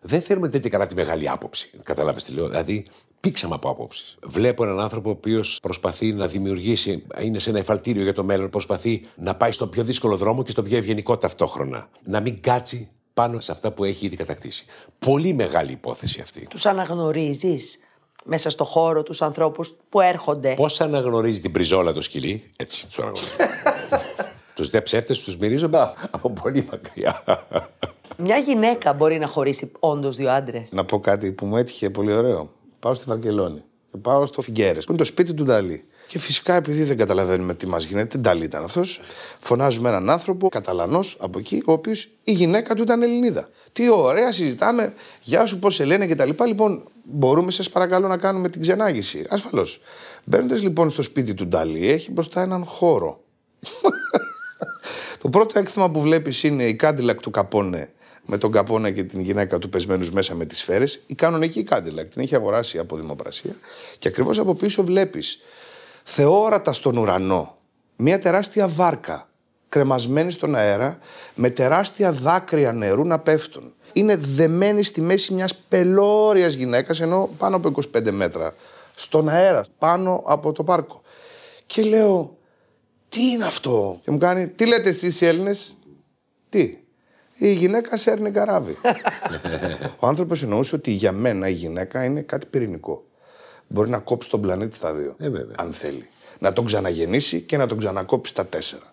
Δεν 0.01 0.23
θέλουμε 0.23 0.49
τέτοια 0.49 0.71
καλά 0.71 0.87
τη 0.87 0.95
μεγάλη 0.95 1.29
άποψη. 1.29 1.71
Κατάλαβε 1.83 2.21
τι 2.21 2.33
λέω. 2.33 2.49
Δηλαδή, 2.49 2.85
πήξαμε 3.21 3.55
από 3.55 3.69
άποψεις. 3.69 4.19
Βλέπω 4.27 4.65
έναν 4.65 4.81
άνθρωπο 4.81 5.09
ο 5.09 5.13
οποίος 5.13 5.59
προσπαθεί 5.63 6.13
να 6.13 6.27
δημιουργήσει, 6.27 7.07
είναι 7.21 7.39
σε 7.39 7.51
ένα 7.51 7.59
εφαλτήριο 7.59 8.03
για 8.03 8.13
το 8.13 8.25
μέλλον, 8.25 8.51
προσπαθεί 8.51 9.03
να 9.17 9.35
πάει 9.35 9.53
στον 9.53 9.69
πιο 9.69 9.85
δύσκολο 9.85 10.17
δρόμο 10.17 10.43
και 10.43 10.51
στον 10.51 10.65
πιο 10.65 10.77
ευγενικό 10.77 11.19
ταυτόχρονα. 11.19 11.89
Να 12.05 12.21
μην 12.21 12.41
κάτσει 12.41 12.89
πάνω 13.15 13.41
σε 13.41 13.53
αυτά 13.53 13.73
που 13.73 13.85
έχει 13.85 14.07
ήδη 14.07 14.17
κατακτήσει. 14.17 14.67
Πολύ 14.99 15.33
μεγάλη 15.33 15.73
υπόθεση 15.73 16.21
αυτή. 16.21 16.47
Τους 16.49 16.67
αναγνωρίζεις 16.67 17.79
μέσα 18.25 18.51
στο 18.51 18.65
χώρο 18.65 19.03
τους 19.03 19.23
ανθρώπους 19.23 19.75
που 19.89 20.01
έρχονται; 20.01 20.55
Πώς 20.55 20.81
αναγνωρίζει 20.81 21.41
την 21.41 21.53
πριζόλα 21.53 21.93
το 21.93 22.01
σκυλί, 22.01 22.51
έτσι 22.57 22.87
τους 22.87 22.99
αναγνωρίζει. 22.99 23.37
τους 24.57 24.71
δε 24.71 24.81
ψεύτες 24.81 25.23
τους 25.23 25.37
μυρίζω 25.37 25.71
από 26.11 26.31
πολύ 26.31 26.67
μακριά. 26.71 27.23
Μια 28.17 28.37
γυναίκα 28.37 28.93
μπορεί 28.93 29.19
να 29.19 29.27
χωρίσει 29.27 29.73
όντως 29.79 30.17
δύο 30.17 30.31
άντρες; 30.31 30.73
Να 30.73 30.85
πω 30.85 31.01
κάτι 31.01 31.33
που 31.33 31.47
μου 31.47 31.57
έτυχε 31.57 31.91
πολύ 31.91 32.13
ωραίο. 32.13 32.53
Πάω 32.81 32.95
στη 32.95 33.05
Βαρκελόνη 33.09 33.63
και 33.91 33.97
πάω 33.97 34.27
στο 34.27 34.43
Φιγκέρες, 34.43 34.85
που 34.85 34.93
είναι 34.93 35.01
το 35.01 35.07
σπίτι 35.07 35.35
του 35.35 35.45
Νταλή. 35.45 35.85
Και 36.15 36.21
φυσικά 36.21 36.55
επειδή 36.55 36.83
δεν 36.83 36.97
καταλαβαίνουμε 36.97 37.55
τι 37.55 37.67
μας 37.67 37.85
γίνεται, 37.85 38.09
δεν 38.11 38.21
Νταλή 38.21 38.45
ήταν 38.45 38.65
αυτός, 38.65 39.01
φωνάζουμε 39.41 39.89
έναν 39.89 40.11
άνθρωπο, 40.11 40.49
Καταλανός 40.49 41.17
από 41.21 41.39
εκεί, 41.39 41.63
ο 41.67 41.73
οποίος 41.73 42.09
η 42.25 42.33
γυναίκα 42.33 42.75
του 42.75 42.83
ήταν 42.83 43.03
Ελληνίδα. 43.03 43.49
Τι 43.73 43.89
ωραία, 43.89 44.33
συζητάμε, 44.33 44.95
γεια 45.21 45.47
σου, 45.47 45.59
πώς 45.59 45.75
σε 45.75 45.85
λένε 45.85 46.07
κτλ. 46.07 46.45
Λοιπόν, 46.47 46.83
μπορούμε, 47.03 47.51
σας 47.51 47.71
παρακαλώ, 47.71 48.09
να 48.09 48.17
κάνουμε 48.17 48.49
την 48.49 48.61
ξενάγηση. 48.61 49.25
Ασφαλώς. 49.29 49.81
Μπαίνοντας 50.25 50.63
λοιπόν 50.63 50.91
στο 50.91 51.03
σπίτι 51.03 51.35
του 51.35 51.47
Νταλή, 51.47 51.91
έχει 51.91 52.11
μπροστά 52.11 52.43
έναν 52.43 52.65
χώρο. 52.65 53.21
το 55.23 55.29
πρώτο 55.29 55.59
έκθεμα 55.59 55.91
που 55.91 56.01
βλέπεις 56.01 56.43
είναι 56.43 56.65
η 56.65 56.75
Κάντιλακ 56.75 57.21
του 57.21 57.31
Καπόνε 57.31 57.93
με 58.27 58.39
τον 58.39 58.53
Καπόνα 58.53 58.91
και 58.91 59.03
την 59.03 59.21
γυναίκα 59.21 59.59
του 59.59 59.69
πεσμένους 59.69 60.13
μέσα 60.13 60.35
με 60.35 60.45
τις 60.45 60.59
σφαίρες. 60.59 61.03
Η 61.07 61.15
κανονική 61.15 61.63
Κάντιλακ 61.63 62.09
την 62.09 62.23
έχει 62.23 62.35
αγοράσει 62.35 62.79
από 62.79 62.97
δημοπρασία. 62.97 63.57
Και 63.99 64.09
ακριβώς 64.09 64.39
από 64.39 64.55
πίσω 64.55 64.85
βλέπεις 64.85 65.43
θεόρατα 66.05 66.73
στον 66.73 66.97
ουρανό 66.97 67.55
μια 67.97 68.19
τεράστια 68.19 68.69
βάρκα 68.69 69.29
κρεμασμένη 69.69 70.31
στον 70.31 70.55
αέρα 70.55 70.99
με 71.35 71.51
τεράστια 71.51 72.13
δάκρυα 72.13 72.73
νερού 72.73 73.05
να 73.05 73.19
πέφτουν. 73.19 73.75
Είναι 73.93 74.17
δεμένη 74.17 74.83
στη 74.83 75.01
μέση 75.01 75.35
μιας 75.35 75.55
πελώριας 75.55 76.55
γυναίκας 76.55 77.01
ενώ 77.01 77.31
πάνω 77.39 77.57
από 77.57 77.73
25 77.97 78.11
μέτρα 78.11 78.55
στον 78.95 79.29
αέρα, 79.29 79.65
πάνω 79.79 80.23
από 80.27 80.53
το 80.53 80.65
πάρκο. 80.65 81.03
Και 81.67 81.83
λέω, 81.83 82.37
Τι 83.09 83.31
είναι 83.31 83.45
αυτό; 83.45 83.99
Και 84.03 84.11
μου 84.11 84.19
κάνει, 84.19 84.49
τι 84.49 84.67
λέτε 84.67 84.89
εσείς 84.89 85.21
οι 85.21 85.27
Έλληνες, 85.27 85.77
Τι. 86.49 86.79
Η 87.35 87.53
γυναίκα 87.53 87.97
σέρνει 87.97 88.31
καράβι. 88.31 88.77
Ο 90.01 90.07
άνθρωπος 90.07 90.43
εννοούσε 90.43 90.75
ότι 90.75 90.91
για 90.91 91.13
μένα 91.13 91.49
η 91.49 91.53
γυναίκα 91.53 92.05
είναι 92.05 92.21
κάτι 92.21 92.47
πυρηνικό. 92.47 93.05
Μπορεί 93.75 93.91
να 93.91 93.99
κόψει 93.99 94.31
τον 94.31 94.41
πλανήτη 94.41 94.77
στα 94.77 94.95
δύο. 94.95 95.15
Ε, 95.19 95.29
βέβαια. 95.29 95.55
αν 95.59 95.73
θέλει. 95.73 96.09
Να 96.39 96.53
τον 96.53 96.65
ξαναγεννήσει 96.65 97.41
και 97.41 97.57
να 97.57 97.67
τον 97.67 97.79
ξανακόψει 97.79 98.33
στα 98.33 98.47
τέσσερα. 98.47 98.93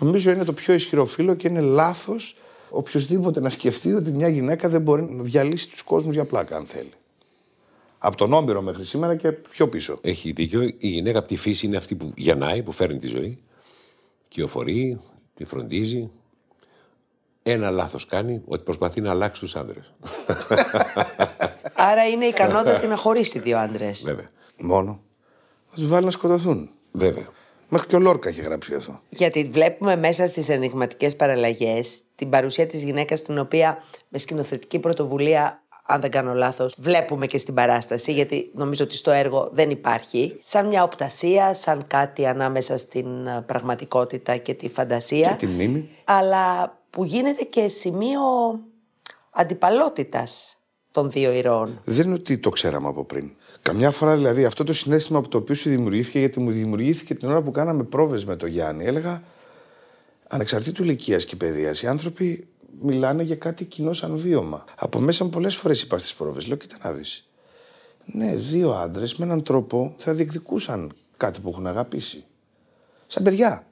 Νομίζω 0.00 0.30
είναι 0.30 0.44
το 0.44 0.52
πιο 0.52 0.74
ισχυρό 0.74 1.04
φίλο 1.04 1.34
και 1.34 1.48
είναι 1.48 1.60
λάθος 1.60 2.36
οποιοδήποτε 2.70 3.40
να 3.40 3.50
σκεφτεί 3.50 3.92
ότι 3.92 4.10
μια 4.10 4.28
γυναίκα 4.28 4.68
δεν 4.68 4.80
μπορεί 4.80 5.02
να 5.02 5.22
διαλύσει 5.22 5.70
τους 5.70 5.82
κόσμους 5.82 6.14
για 6.14 6.24
πλάκα, 6.24 6.56
αν 6.56 6.64
θέλει. 6.64 6.92
Από 7.98 8.16
τον 8.16 8.32
Όμπειρο 8.32 8.62
μέχρι 8.62 8.84
σήμερα 8.84 9.16
και 9.16 9.32
πιο 9.32 9.68
πίσω. 9.68 9.98
Έχει 10.02 10.32
δίκιο. 10.32 10.62
Η 10.62 10.88
γυναίκα 10.88 11.18
από 11.18 11.28
τη 11.28 11.36
φύση 11.36 11.66
είναι 11.66 11.76
αυτή 11.76 11.94
που 11.94 12.12
γεννάει, 12.16 12.62
που 12.62 12.72
φέρνει 12.72 12.98
τη 12.98 13.06
ζωή. 13.06 13.38
Κυοφορεί, 14.28 15.00
τη 15.34 15.44
φροντίζει. 15.44 16.10
Ένα 17.42 17.70
λάθος 17.70 18.06
κάνει, 18.06 18.42
ότι 18.46 18.62
προσπαθεί 18.62 19.00
να 19.00 19.10
αλλάξει 19.10 19.40
τους 19.40 19.56
άντρες. 19.56 19.92
Άρα 21.76 22.08
είναι 22.08 22.24
ικανότατη 22.24 22.86
να 22.86 22.96
χωρίσει 22.96 23.38
δύο 23.38 23.58
άντρες. 23.58 24.02
Βέβαια. 24.04 24.26
Μόνο. 24.60 25.00
Θα 25.66 25.74
τους 25.74 25.88
βάλει 25.88 26.04
να 26.04 26.10
σκοτωθούν. 26.10 26.70
Βέβαια. 26.92 27.26
Μέχρι 27.68 27.86
και 27.86 27.96
ο 27.96 27.98
Λόρκα 27.98 28.28
έχει 28.28 28.40
γράψει 28.40 28.70
γι' 28.70 28.76
αυτό. 28.76 29.00
Γιατί 29.08 29.44
βλέπουμε 29.52 29.96
μέσα 29.96 30.28
στις 30.28 30.48
ενηγματικές 30.48 31.16
παραλλαγές 31.16 32.00
την 32.14 32.30
παρουσία 32.30 32.66
της 32.66 32.82
γυναίκας, 32.82 33.22
την 33.22 33.38
οποία 33.38 33.82
με 34.08 34.18
σκηνοθετική 34.18 34.78
πρωτοβουλία, 34.78 35.62
αν 35.86 36.00
δεν 36.00 36.10
κάνω 36.10 36.34
λάθος, 36.34 36.74
βλέπουμε 36.78 37.26
και 37.26 37.38
στην 37.38 37.54
παράσταση, 37.54 38.12
γιατί 38.12 38.50
νομίζω 38.54 38.84
ότι 38.84 38.96
στο 38.96 39.10
έργο 39.10 39.48
δεν 39.52 39.70
υπάρχει. 39.70 40.36
Σαν 40.40 40.66
μια 40.66 40.82
οπτασία, 40.82 41.54
σαν 41.54 41.86
κάτι 41.86 42.26
ανάμεσα 42.26 42.76
στην 42.76 43.26
ε, 43.26 43.42
πραγματικότητα 43.46 44.36
και 44.36 44.54
τη 44.54 44.68
φαντασία. 44.68 45.28
Και 45.28 45.46
τη 45.46 45.52
μνήμη. 45.52 45.88
Αλλά 46.04 46.76
που 46.90 47.04
γίνεται 47.04 47.42
και 47.42 47.68
σημείο 47.68 48.20
αντιπαλότητας 49.30 50.58
των 50.96 51.10
δύο 51.10 51.32
ηρώων. 51.32 51.80
Δεν 51.84 52.06
είναι 52.06 52.14
ότι 52.14 52.38
το 52.38 52.50
ξέραμε 52.50 52.88
από 52.88 53.04
πριν. 53.04 53.30
Καμιά 53.62 53.90
φορά 53.90 54.16
δηλαδή 54.16 54.44
αυτό 54.44 54.64
το 54.64 54.72
συνέστημα 54.72 55.18
από 55.18 55.28
το 55.28 55.38
οποίο 55.38 55.54
σου 55.54 55.68
δημιουργήθηκε, 55.68 56.18
γιατί 56.18 56.40
μου 56.40 56.50
δημιουργήθηκε 56.50 57.14
την 57.14 57.28
ώρα 57.28 57.42
που 57.42 57.50
κάναμε 57.50 57.82
πρόβες 57.82 58.24
με 58.24 58.36
τον 58.36 58.48
Γιάννη, 58.48 58.84
έλεγα 58.84 59.22
ανεξαρτήτου 60.28 60.82
ηλικίας 60.82 61.24
και 61.24 61.36
παιδείας, 61.36 61.82
οι 61.82 61.86
άνθρωποι 61.86 62.48
μιλάνε 62.80 63.22
για 63.22 63.36
κάτι 63.36 63.64
κοινό 63.64 63.92
σαν 63.92 64.16
βίωμα. 64.16 64.64
Από 64.76 64.98
μέσα 64.98 65.24
μου 65.24 65.30
πολλές 65.30 65.56
φορές 65.56 65.82
είπα 65.82 65.98
στις 65.98 66.14
πρόβες, 66.14 66.46
λέω: 66.46 66.56
Κοίτα 66.56 66.76
να 66.82 66.92
δεις. 66.92 67.28
Ναι, 68.04 68.36
δύο 68.36 68.70
άντρες 68.70 69.16
με 69.16 69.24
έναν 69.24 69.42
τρόπο 69.42 69.94
θα 69.96 70.14
διεκδικούσαν 70.14 70.92
κάτι 71.16 71.40
που 71.40 71.48
έχουν 71.48 71.66
αγαπήσει. 71.66 72.24
Σαν 73.06 73.22
παιδιά. 73.22 73.66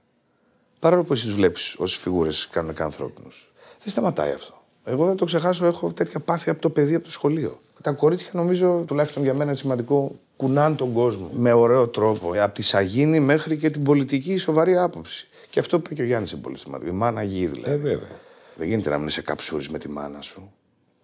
Παρόλο 0.78 1.04
που 1.04 1.12
εσύ 1.12 1.24
τους 1.24 1.34
βλέπεις 1.34 1.76
ως 1.78 1.96
φιγούρες 1.98 2.48
κανονικά 2.48 2.84
ανθρώπινους. 2.84 3.52
Δεν 3.82 3.92
σταματάει 3.92 4.32
αυτό. 4.32 4.53
Εγώ 4.84 5.06
δεν 5.06 5.16
το 5.16 5.24
ξεχάσω, 5.24 5.66
έχω 5.66 5.92
τέτοια 5.92 6.20
πάθη 6.20 6.50
από 6.50 6.60
το 6.60 6.70
παιδί, 6.70 6.94
από 6.94 7.04
το 7.04 7.10
σχολείο. 7.10 7.60
Τα 7.82 7.92
κορίτσια, 7.92 8.30
νομίζω, 8.32 8.84
τουλάχιστον 8.86 9.22
για 9.22 9.32
μένα 9.32 9.44
είναι 9.44 9.56
σημαντικό, 9.58 10.18
κουνάνε 10.36 10.74
τον 10.74 10.92
κόσμο 10.92 11.30
με 11.32 11.52
ωραίο 11.52 11.88
τρόπο. 11.88 12.32
Από 12.36 12.54
τη 12.54 12.62
σαγίνη 12.62 13.20
μέχρι 13.20 13.56
και 13.56 13.70
την 13.70 13.82
πολιτική 13.82 14.36
σοβαρή 14.36 14.76
άποψη. 14.76 15.28
Και 15.50 15.60
αυτό 15.60 15.78
που 15.78 15.84
είπε 15.86 15.94
και 15.94 16.02
ο 16.02 16.04
Γιάννης 16.04 16.32
είναι 16.32 16.40
πολύ 16.40 16.58
σημαντικό. 16.58 16.90
Η 16.90 16.94
μάνα 16.94 17.22
γη 17.22 17.46
δηλαδή. 17.46 17.72
Ε, 17.72 17.76
βέβαια. 17.76 18.08
Δεν 18.56 18.68
γίνεται 18.68 18.90
να 18.90 18.98
μην 18.98 19.06
είσαι 19.06 19.22
καψούρη 19.22 19.66
με 19.70 19.78
τη 19.78 19.88
μάνα 19.88 20.20
σου. 20.20 20.52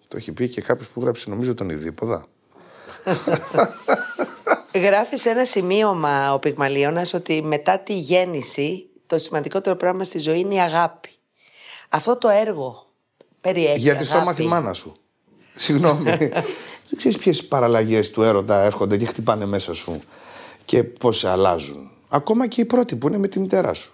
Το 0.09 0.17
έχει 0.17 0.33
πει 0.33 0.49
και 0.49 0.61
κάποιος 0.61 0.89
που 0.89 1.01
γράψει, 1.01 1.31
νομίζω, 1.31 1.55
τον 1.55 1.71
Ιδίποδα. 1.71 2.27
Γράφεις 4.87 5.21
σε 5.21 5.31
ένα 5.31 5.45
σημείωμα 5.45 6.35
ο 6.35 6.39
Πυγμαλίωνας 6.39 7.15
ότι 7.15 7.43
μετά 7.43 7.79
τη 7.79 7.99
γέννηση 7.99 8.89
το 9.07 9.19
σημαντικότερο 9.19 9.77
πράγμα 9.77 10.05
στη 10.05 10.19
ζωή 10.19 10.39
είναι 10.39 10.55
η 10.55 10.61
αγάπη. 10.61 11.09
Αυτό 11.89 12.17
το 12.17 12.29
έργο 12.29 12.90
περιέχει 13.41 13.79
Γιατί 13.79 14.05
στο 14.05 14.13
αγάπη. 14.13 14.29
μάθει 14.29 14.43
η 14.43 14.47
μάνα 14.47 14.73
σου. 14.73 14.97
Συγγνώμη. 15.55 16.17
δεν 16.89 16.97
ξέρεις 16.97 17.19
ποιες 17.19 17.45
παραλλαγές 17.45 18.11
του 18.11 18.23
έρωτα 18.23 18.63
έρχονται 18.63 18.97
και 18.97 19.07
χτυπάνε 19.07 19.47
μέσα 19.47 19.75
σου 19.75 20.01
και 20.65 20.85
πώς 20.85 21.19
σε 21.19 21.29
αλλάζουν. 21.29 21.91
Ακόμα 22.09 22.47
και 22.47 22.61
η 22.61 22.65
πρώτη 22.65 22.97
που 22.97 23.09
είναι 23.09 23.19
με 23.19 23.29
τη 23.29 23.41
μητέρα 23.41 23.75
σου. 23.75 23.93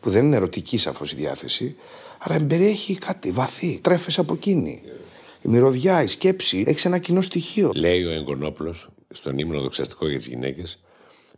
Που 0.00 0.10
δεν 0.10 0.24
είναι 0.24 0.36
ερωτική 0.36 0.76
σαφώς 0.76 1.12
η 1.12 1.14
διάθεση, 1.14 1.76
αλλά 2.18 2.34
εμπεριέχει 2.34 2.98
κάτι 2.98 3.30
βαθύ. 3.30 3.78
Τρέφεσαι 3.82 4.20
από 4.20 4.34
εκείνη. 4.34 4.82
Η 5.42 5.48
μυρωδιά, 5.48 6.02
η 6.02 6.06
σκέψη, 6.06 6.64
έχεις 6.66 6.84
ένα 6.84 6.98
κοινό 6.98 7.20
στοιχείο. 7.20 7.72
Λέει 7.74 8.04
ο 8.04 8.10
Εγκονόπουλο 8.10 8.74
στον 9.10 9.38
ύμνο 9.38 9.60
δοξαστικό 9.60 10.08
για 10.08 10.18
τις 10.18 10.26
γυναίκες, 10.26 10.82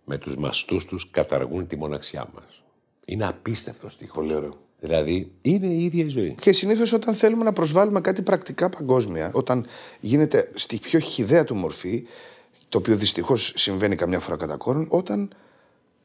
με 0.04 0.18
τους 0.18 0.36
μαστούς 0.36 0.84
τους 0.84 1.10
καταργούν 1.10 1.66
τη 1.66 1.76
μοναξιά 1.76 2.30
μας. 2.34 2.62
Είναι 3.04 3.26
απίστευτο 3.26 3.88
στίχος. 3.88 4.14
Πολύ 4.14 4.34
ωραίο. 4.34 4.58
Δηλαδή 4.80 5.30
είναι 5.42 5.66
η 5.66 5.84
ίδια 5.84 6.04
η 6.04 6.08
ζωή. 6.08 6.34
Και 6.40 6.52
συνήθως 6.52 6.92
όταν 6.92 7.14
θέλουμε 7.14 7.44
να 7.44 7.52
προσβάλλουμε 7.52 8.00
κάτι 8.00 8.22
πρακτικά 8.22 8.68
παγκόσμια, 8.68 9.30
όταν 9.34 9.66
γίνεται 10.00 10.50
στη 10.54 10.78
πιο 10.78 10.98
χιδαία 10.98 11.44
του 11.44 11.54
μορφή, 11.54 12.06
το 12.68 12.78
οποίο 12.78 12.96
δυστυχώς 12.96 13.52
συμβαίνει 13.56 13.96
καμιά 13.96 14.20
φορά 14.20 14.36
κατά 14.36 14.56
κόρον, 14.56 14.86
όταν 14.90 15.30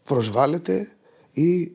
προσβάλλεται 0.03 0.91
ή 1.33 1.71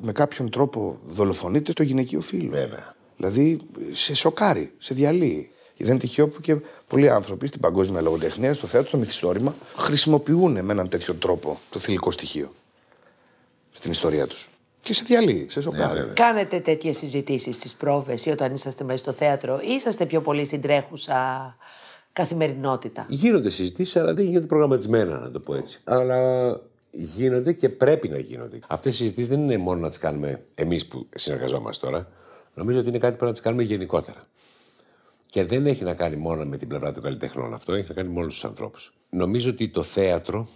με 0.00 0.12
κάποιον 0.12 0.50
τρόπο 0.50 0.98
δολοφονείται 1.02 1.70
στο 1.70 1.82
γυναικείο 1.82 2.20
φύλλο. 2.20 2.50
Βέβαια. 2.50 2.94
Δηλαδή 3.16 3.60
σε 3.92 4.14
σοκάρει, 4.14 4.72
σε 4.78 4.94
διαλύει. 4.94 5.50
Δεν 5.76 5.88
είναι 5.88 5.98
τυχαίο 5.98 6.28
που 6.28 6.40
και 6.40 6.56
πολλοί 6.86 7.10
άνθρωποι 7.10 7.46
στην 7.46 7.60
παγκόσμια 7.60 8.00
λογοτεχνία, 8.00 8.54
στο 8.54 8.66
θέατρο, 8.66 8.88
στο 8.88 8.98
μυθιστόρημα, 8.98 9.54
χρησιμοποιούν 9.76 10.52
με 10.64 10.72
έναν 10.72 10.88
τέτοιο 10.88 11.14
τρόπο 11.14 11.60
το 11.70 11.78
θηλυκό 11.78 12.10
στοιχείο 12.10 12.54
στην 13.72 13.90
ιστορία 13.90 14.26
τους. 14.26 14.48
Και 14.86 14.94
σε 14.94 15.04
διαλύει, 15.06 15.46
σε 15.48 15.60
σοκάρει. 15.60 15.98
βέβαια. 15.98 16.12
Κάνετε 16.12 16.60
τέτοιες 16.60 16.96
συζητήσεις 16.96 17.54
στις 17.54 17.74
πρόβες 17.74 18.26
ή 18.26 18.30
όταν 18.30 18.54
είσαστε 18.54 18.84
μέσα 18.84 18.98
στο 18.98 19.12
θέατρο, 19.12 19.60
ή 19.62 19.72
είσαστε 19.72 20.06
πιο 20.06 20.20
πολύ 20.20 20.44
στην 20.44 20.60
τρέχουσα 20.60 21.56
καθημερινότητα; 22.12 23.06
Γίνονται 23.08 23.50
συζητήσεις, 23.50 23.96
αλλά 23.96 24.14
δεν 24.14 24.24
γίνονται 24.24 24.46
προγραμματισμένα, 24.46 25.18
να 25.18 25.30
το 25.30 25.40
πω 25.40 25.54
έτσι. 25.54 25.80
Αλλά 25.84 26.60
γίνονται 26.90 27.52
και 27.52 27.68
πρέπει 27.68 28.08
να 28.08 28.18
γίνονται. 28.18 28.58
Αυτές 28.66 28.94
οι 28.94 28.96
συζητήσεις 28.96 29.28
δεν 29.28 29.40
είναι 29.40 29.56
μόνο 29.56 29.80
να 29.80 29.88
τις 29.88 29.98
κάνουμε 29.98 30.44
εμείς 30.54 30.86
που 30.86 31.06
συνεργαζόμαστε 31.14 31.86
τώρα. 31.86 32.08
Νομίζω 32.54 32.78
ότι 32.78 32.88
είναι 32.88 32.98
κάτι 32.98 33.12
που 33.12 33.18
πρέπει 33.18 33.30
να 33.30 33.32
τις 33.32 33.40
κάνουμε 33.40 33.62
γενικότερα. 33.62 34.24
Και 35.26 35.44
δεν 35.44 35.66
έχει 35.66 35.84
να 35.84 35.94
κάνει 35.94 36.16
μόνο 36.16 36.44
με 36.44 36.56
την 36.56 36.68
πλευρά 36.68 36.92
των 36.92 37.02
καλλιτεχνών 37.02 37.54
αυτό, 37.54 37.72
έχει 37.72 37.88
να 37.88 37.94
κάνει 37.94 38.08
με 38.08 38.20
όλους 38.20 38.34
τους 38.34 38.44
ανθρώπους. 38.44 38.92
Νομίζω 39.10 39.50
ότι 39.50 39.68
το 39.68 39.82
θέατρο 39.82 40.48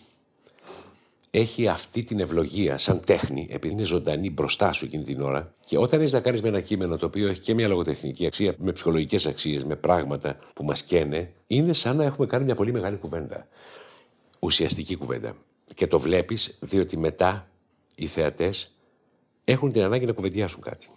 έχει 1.31 1.69
αυτή 1.69 2.03
την 2.03 2.21
ευλογία 2.21 2.79
σαν 2.79 3.01
τέχνη, 3.05 3.49
επειδή 3.51 3.73
είναι 3.73 3.83
ζωντανή 3.83 4.31
μπροστά 4.31 4.73
σου 4.73 4.85
εκείνη 4.85 5.05
την 5.05 5.21
ώρα. 5.23 5.55
Και 5.65 5.79
όταν 5.79 6.01
έχεις 6.01 6.13
να 6.13 6.21
κάνεις 6.21 6.43
με 6.43 6.49
ένα 6.49 6.61
κείμενο 6.61 6.97
το 6.97 7.07
οποίο 7.07 7.29
έχει 7.29 7.41
και 7.41 7.55
μια 7.55 7.69
λογοτεχνική 7.69 8.27
αξία, 8.27 8.55
με 8.59 8.73
ψυχολογικές 8.73 9.27
αξίες, 9.27 9.65
με 9.65 9.77
πράγματα 9.77 10.39
που 10.55 10.65
μας 10.65 10.83
καίνε, 10.83 11.33
είναι 11.47 11.73
σαν 11.73 11.97
να 11.97 12.05
έχουμε 12.05 12.27
κάνει 12.27 12.45
μια 12.45 12.55
πολύ 12.55 12.73
μεγάλη 12.73 12.97
κουβέντα. 12.97 13.49
Ουσιαστική 14.39 14.97
κουβέντα. 14.97 15.37
Και 15.75 15.87
το 15.87 15.99
βλέπεις 15.99 16.59
διότι 16.61 16.97
μετά 16.97 17.49
οι 17.95 18.07
θεατές 18.07 18.75
έχουν 19.45 19.73
την 19.73 19.83
ανάγκη 19.83 20.07
να 20.07 20.13
κουβεντιάσουν 20.13 20.61
κάτι. 20.61 20.89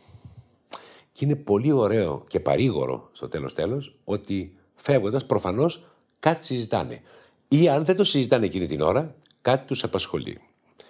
Και 1.11 1.25
είναι 1.25 1.35
πολύ 1.35 1.71
ωραίο 1.71 2.23
και 2.27 2.39
παρήγορο 2.39 3.09
στο 3.11 3.27
τέλος 3.27 3.53
τέλος 3.53 3.95
ότι 4.03 4.55
φεύγοντας 4.75 5.25
προφανώς 5.25 5.85
κάτι 6.19 6.45
συζητάνε. 6.45 7.01
Ή 7.47 7.69
αν 7.69 7.85
δεν 7.85 7.95
το 7.95 8.03
συζητάνε 8.03 8.45
εκείνη 8.45 8.67
την 8.67 8.81
ώρα, 8.81 9.15
κάτι 9.43 9.67
τους 9.67 9.83
απασχολεί. 9.83 10.39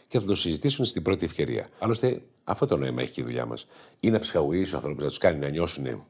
Και 0.07 0.19
θα 0.19 0.25
το 0.25 0.35
συζητήσουν 0.35 0.85
στην 0.85 1.01
πρώτη 1.01 1.25
ευκαιρία. 1.25 1.69
Άλλωστε, 1.79 2.21
αυτό 2.43 2.65
το 2.65 2.77
νόημα 2.77 3.01
έχει 3.01 3.11
και 3.11 3.21
η 3.21 3.23
δουλειά 3.23 3.45
μας. 3.45 3.67
Ή 3.99 4.09
να 4.09 4.19
ψυχαγωγήσει 4.19 4.71
του 4.71 4.77
ανθρώπου, 4.77 5.01
να 5.01 5.07
τους 5.07 5.17
κάνει 5.17 5.39
να 5.39 5.49
νιώσουν, 5.49 6.03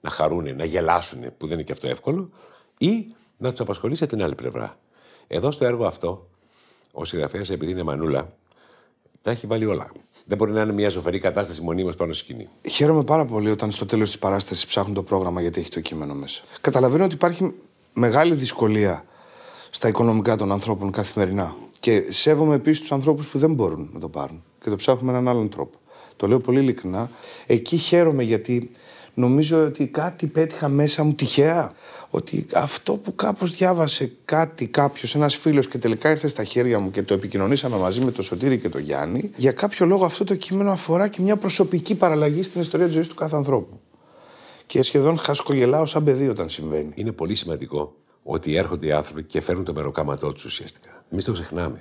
να 0.00 0.10
χαρούν, 0.10 0.56
να 0.56 0.64
γελάσουν, 0.64 1.20
που 1.36 1.46
δεν 1.46 1.54
είναι 1.54 1.62
και 1.62 1.72
αυτό 1.72 1.88
εύκολο, 1.88 2.30
ή 2.78 3.14
να 3.36 3.50
τους 3.50 3.60
απασχολήσει 3.60 4.04
από 4.04 4.12
την 4.12 4.22
άλλη 4.24 4.34
πλευρά. 4.34 4.78
Εδώ 5.26 5.50
στο 5.50 5.64
έργο 5.64 5.86
αυτό, 5.86 6.28
ο 6.92 7.04
συγγραφέας, 7.04 7.50
επειδή 7.50 7.72
είναι 7.72 7.82
μανούλα, 7.82 8.32
τα 9.22 9.30
έχει 9.30 9.46
βάλει 9.46 9.64
όλα. 9.64 9.92
Δεν 10.24 10.36
μπορεί 10.36 10.52
να 10.52 10.60
είναι 10.60 10.72
μια 10.72 10.88
ζωφερή 10.88 11.18
κατάσταση 11.18 11.62
μονίμως 11.62 11.94
πάνω 11.94 12.12
στη 12.12 12.24
σκηνή. 12.24 12.48
Χαίρομαι 12.70 13.04
πάρα 13.04 13.24
πολύ 13.24 13.50
όταν 13.50 13.70
στο 13.70 13.86
τέλος 13.86 14.08
της 14.10 14.18
παράστασης 14.18 14.66
ψάχνουν 14.66 14.94
το 14.94 15.02
πρόγραμμα 15.02 15.40
γιατί 15.40 15.60
έχει 15.60 15.70
το 15.70 15.80
κείμενο 15.80 16.14
μέσα. 16.14 16.42
Καταλαβαίνω 16.60 17.04
ότι 17.04 17.14
υπάρχει 17.14 17.54
μεγάλη 17.92 18.34
δυσκολία 18.34 19.04
στα 19.70 19.88
οικονομικά 19.88 20.36
των 20.36 20.52
ανθρώπων 20.52 20.90
καθημερινά. 20.90 21.56
Και 21.80 22.04
σέβομαι 22.08 22.54
επίσης 22.54 22.80
τους 22.80 22.92
ανθρώπους 22.92 23.28
που 23.28 23.38
δεν 23.38 23.54
μπορούν 23.54 23.90
να 23.92 24.00
το 24.00 24.08
πάρουν 24.08 24.42
και 24.62 24.70
το 24.70 24.76
ψάχνουν 24.76 25.04
με 25.04 25.10
έναν 25.10 25.28
άλλον 25.28 25.48
τρόπο. 25.48 25.78
Το 26.16 26.26
λέω 26.26 26.38
πολύ 26.38 26.60
ειλικρινά. 26.60 27.10
Εκεί 27.46 27.76
χαίρομαι 27.76 28.22
γιατί 28.22 28.70
νομίζω 29.14 29.64
ότι 29.64 29.86
κάτι 29.86 30.26
πέτυχα 30.26 30.68
μέσα 30.68 31.04
μου 31.04 31.12
τυχαία. 31.12 31.72
Ότι 32.10 32.46
αυτό 32.52 32.92
που 32.92 33.14
κάπως 33.14 33.50
διάβασε 33.50 34.12
κάτι 34.24 34.66
κάποιος, 34.66 35.14
ένας 35.14 35.36
φίλος 35.36 35.68
και 35.68 35.78
τελικά 35.78 36.10
ήρθε 36.10 36.28
στα 36.28 36.44
χέρια 36.44 36.78
μου 36.78 36.90
και 36.90 37.02
το 37.02 37.14
επικοινωνήσαμε 37.14 37.76
μαζί 37.76 38.00
με 38.00 38.10
τον 38.12 38.24
Σωτήρη 38.24 38.58
και 38.58 38.68
τον 38.68 38.80
Γιάννη, 38.80 39.30
για 39.36 39.52
κάποιο 39.52 39.86
λόγο 39.86 40.04
αυτό 40.04 40.24
το 40.24 40.34
κείμενο 40.34 40.70
αφορά 40.70 41.08
και 41.08 41.22
μια 41.22 41.36
προσωπική 41.36 41.94
παραλλαγή 41.94 42.42
στην 42.42 42.60
ιστορία 42.60 42.86
της 42.86 42.94
ζωής 42.94 43.08
του 43.08 43.14
κάθε 43.14 43.36
ανθρώπου. 43.36 43.80
Και 44.66 44.82
σχεδόν 44.82 45.18
χασκογελάω 45.18 45.86
σαν 45.86 46.04
παιδί 46.04 46.28
όταν 46.28 46.48
συμβαίνει. 46.48 46.92
Είναι 46.94 47.12
πολύ 47.12 47.34
σημαντικό 47.34 47.94
ότι 48.32 48.56
έρχονται 48.56 48.86
οι 48.86 48.92
άνθρωποι 48.92 49.22
και 49.22 49.40
φέρνουν 49.40 49.64
το 49.64 49.72
μεροκάματό 49.72 50.32
τους 50.32 50.44
ουσιαστικά. 50.44 51.04
Εμείς 51.12 51.24
το 51.24 51.32
ξεχνάμε. 51.32 51.80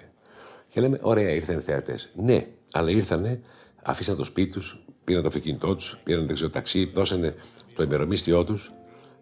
Και 0.68 0.82
λέμε, 0.82 1.00
ωραία, 1.02 1.30
ήρθαν 1.30 1.58
οι 1.58 1.62
θεατές. 1.62 2.10
Ναι, 2.16 2.48
Αλλά 2.72 2.92
ήρθανε, 2.92 3.42
αφήσαν 3.84 4.16
το 4.16 4.24
σπίτι 4.24 4.52
τους, 4.52 4.84
πήραν 5.04 5.22
το 5.22 5.28
αυτοκίνητό 5.28 5.76
τους, 5.76 5.98
πήραν 6.04 6.36
το 6.40 6.50
ταξί, 6.50 6.86
δώσανε 6.94 7.36
το 7.76 7.84
ημερομίσθιό 7.84 8.44
τους 8.44 8.72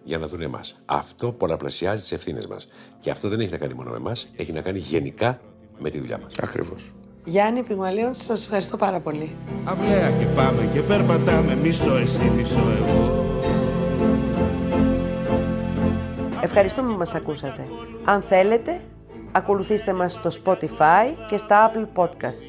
για 0.04 0.18
να 0.18 0.28
δουν 0.28 0.42
εμάς. 0.42 0.82
Αυτό 0.86 1.32
πολλαπλασιάζει 1.32 2.02
τις 2.02 2.12
ευθύνες 2.12 2.48
μας. 2.48 2.68
Και 3.00 3.12
αυτό 3.12 3.30
δεν 3.30 3.40
έχει 3.40 3.52
να 3.52 3.58
κάνει 3.58 3.74
μόνο 3.74 3.90
με 3.90 3.98
εμάς, 3.98 4.28
έχει 4.36 4.52
να 4.52 4.62
κάνει 4.62 4.80
γενικά 4.80 5.42
με 5.80 5.90
τη 5.90 6.00
δουλειά 6.00 6.18
μας. 6.18 6.34
Ακριβώς. 6.42 6.92
Γιάννη 7.26 7.63
Πιγμαλίων, 7.63 8.13
σας 8.13 8.44
ευχαριστώ 8.44 8.78
πάρα 8.78 9.00
πολύ. 9.00 9.36
Αυλαία 9.66 10.12
και 10.12 10.26
πάμε 10.26 10.70
και 10.74 10.82
περπατάμε 10.82 11.56
μισό 11.56 11.98
εσύ, 11.98 12.32
μισό 12.36 12.62
εγώ. 12.62 13.27
Ευχαριστούμε 16.41 16.91
που 16.91 16.97
μας 16.97 17.15
ακούσατε. 17.15 17.67
Αν 18.06 18.21
θέλετε, 18.21 18.80
ακολουθήστε 19.32 19.93
μας 19.93 20.13
στο 20.13 20.30
Spotify 20.43 21.28
και 21.30 21.38
στα 21.38 21.71
Apple 21.71 22.04
Podcast. 22.04 22.41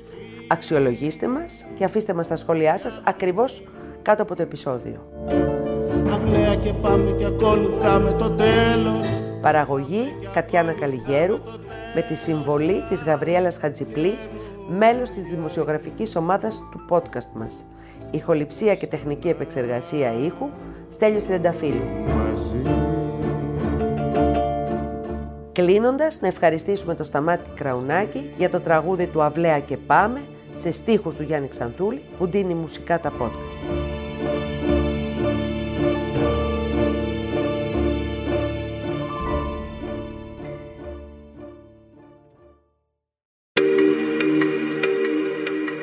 Αξιολογήστε 0.48 1.28
μας 1.28 1.66
και 1.74 1.84
αφήστε 1.84 2.14
μας 2.14 2.28
τα 2.28 2.36
σχόλιά 2.36 2.78
σας 2.78 3.02
ακριβώς 3.04 3.62
κάτω 4.02 4.22
από 4.22 4.36
το 4.36 4.42
επεισόδιο. 4.42 5.00
Αυλαία 6.12 6.54
και 6.54 6.72
πάμε 6.72 7.10
και 7.10 7.24
ακολουθάμε 7.24 8.12
το 8.12 8.30
τέλος. 8.30 9.06
Παραγωγή 9.42 10.16
Κατιάνα 10.34 10.72
Καλιγέρου 10.72 11.36
με 11.94 12.02
τη 12.08 12.14
συμβολή 12.14 12.82
της 12.88 13.02
Γαβριέλας 13.02 13.56
Χατζιπλή, 13.56 14.14
μέλος 14.68 15.10
της 15.10 15.24
δημοσιογραφικής 15.24 16.16
ομάδας 16.16 16.62
του 16.70 16.80
podcast 16.88 17.30
μας. 17.34 17.64
Ηχοληψία 18.10 18.74
και 18.74 18.86
τεχνική 18.86 19.28
επεξεργασία 19.28 20.12
ήχου, 20.12 20.48
Στέλιος 20.88 21.24
Τριανταφύλου. 21.24 21.82
Κλείνοντας, 25.58 26.20
να 26.20 26.26
ευχαριστήσουμε 26.26 26.94
το 26.94 27.04
Σταμάτη 27.04 27.50
Κραουνάκη 27.54 28.30
για 28.36 28.50
το 28.50 28.60
τραγούδι 28.60 29.06
του 29.06 29.22
«Αυλαία 29.22 29.60
και 29.60 29.76
πάμε» 29.76 30.22
σε 30.54 30.70
στίχους 30.70 31.14
του 31.14 31.22
Γιάννη 31.22 31.48
Ξανθούλη 31.48 32.02
που 32.18 32.26
δίνει 32.26 32.54
μουσικά 32.54 33.00
τα 33.00 33.12
podcast. 33.18 33.60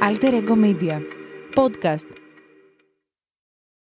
Alter 0.01 0.33
Ego 0.33 0.55
Media. 0.65 0.99
Podcast 1.55 2.24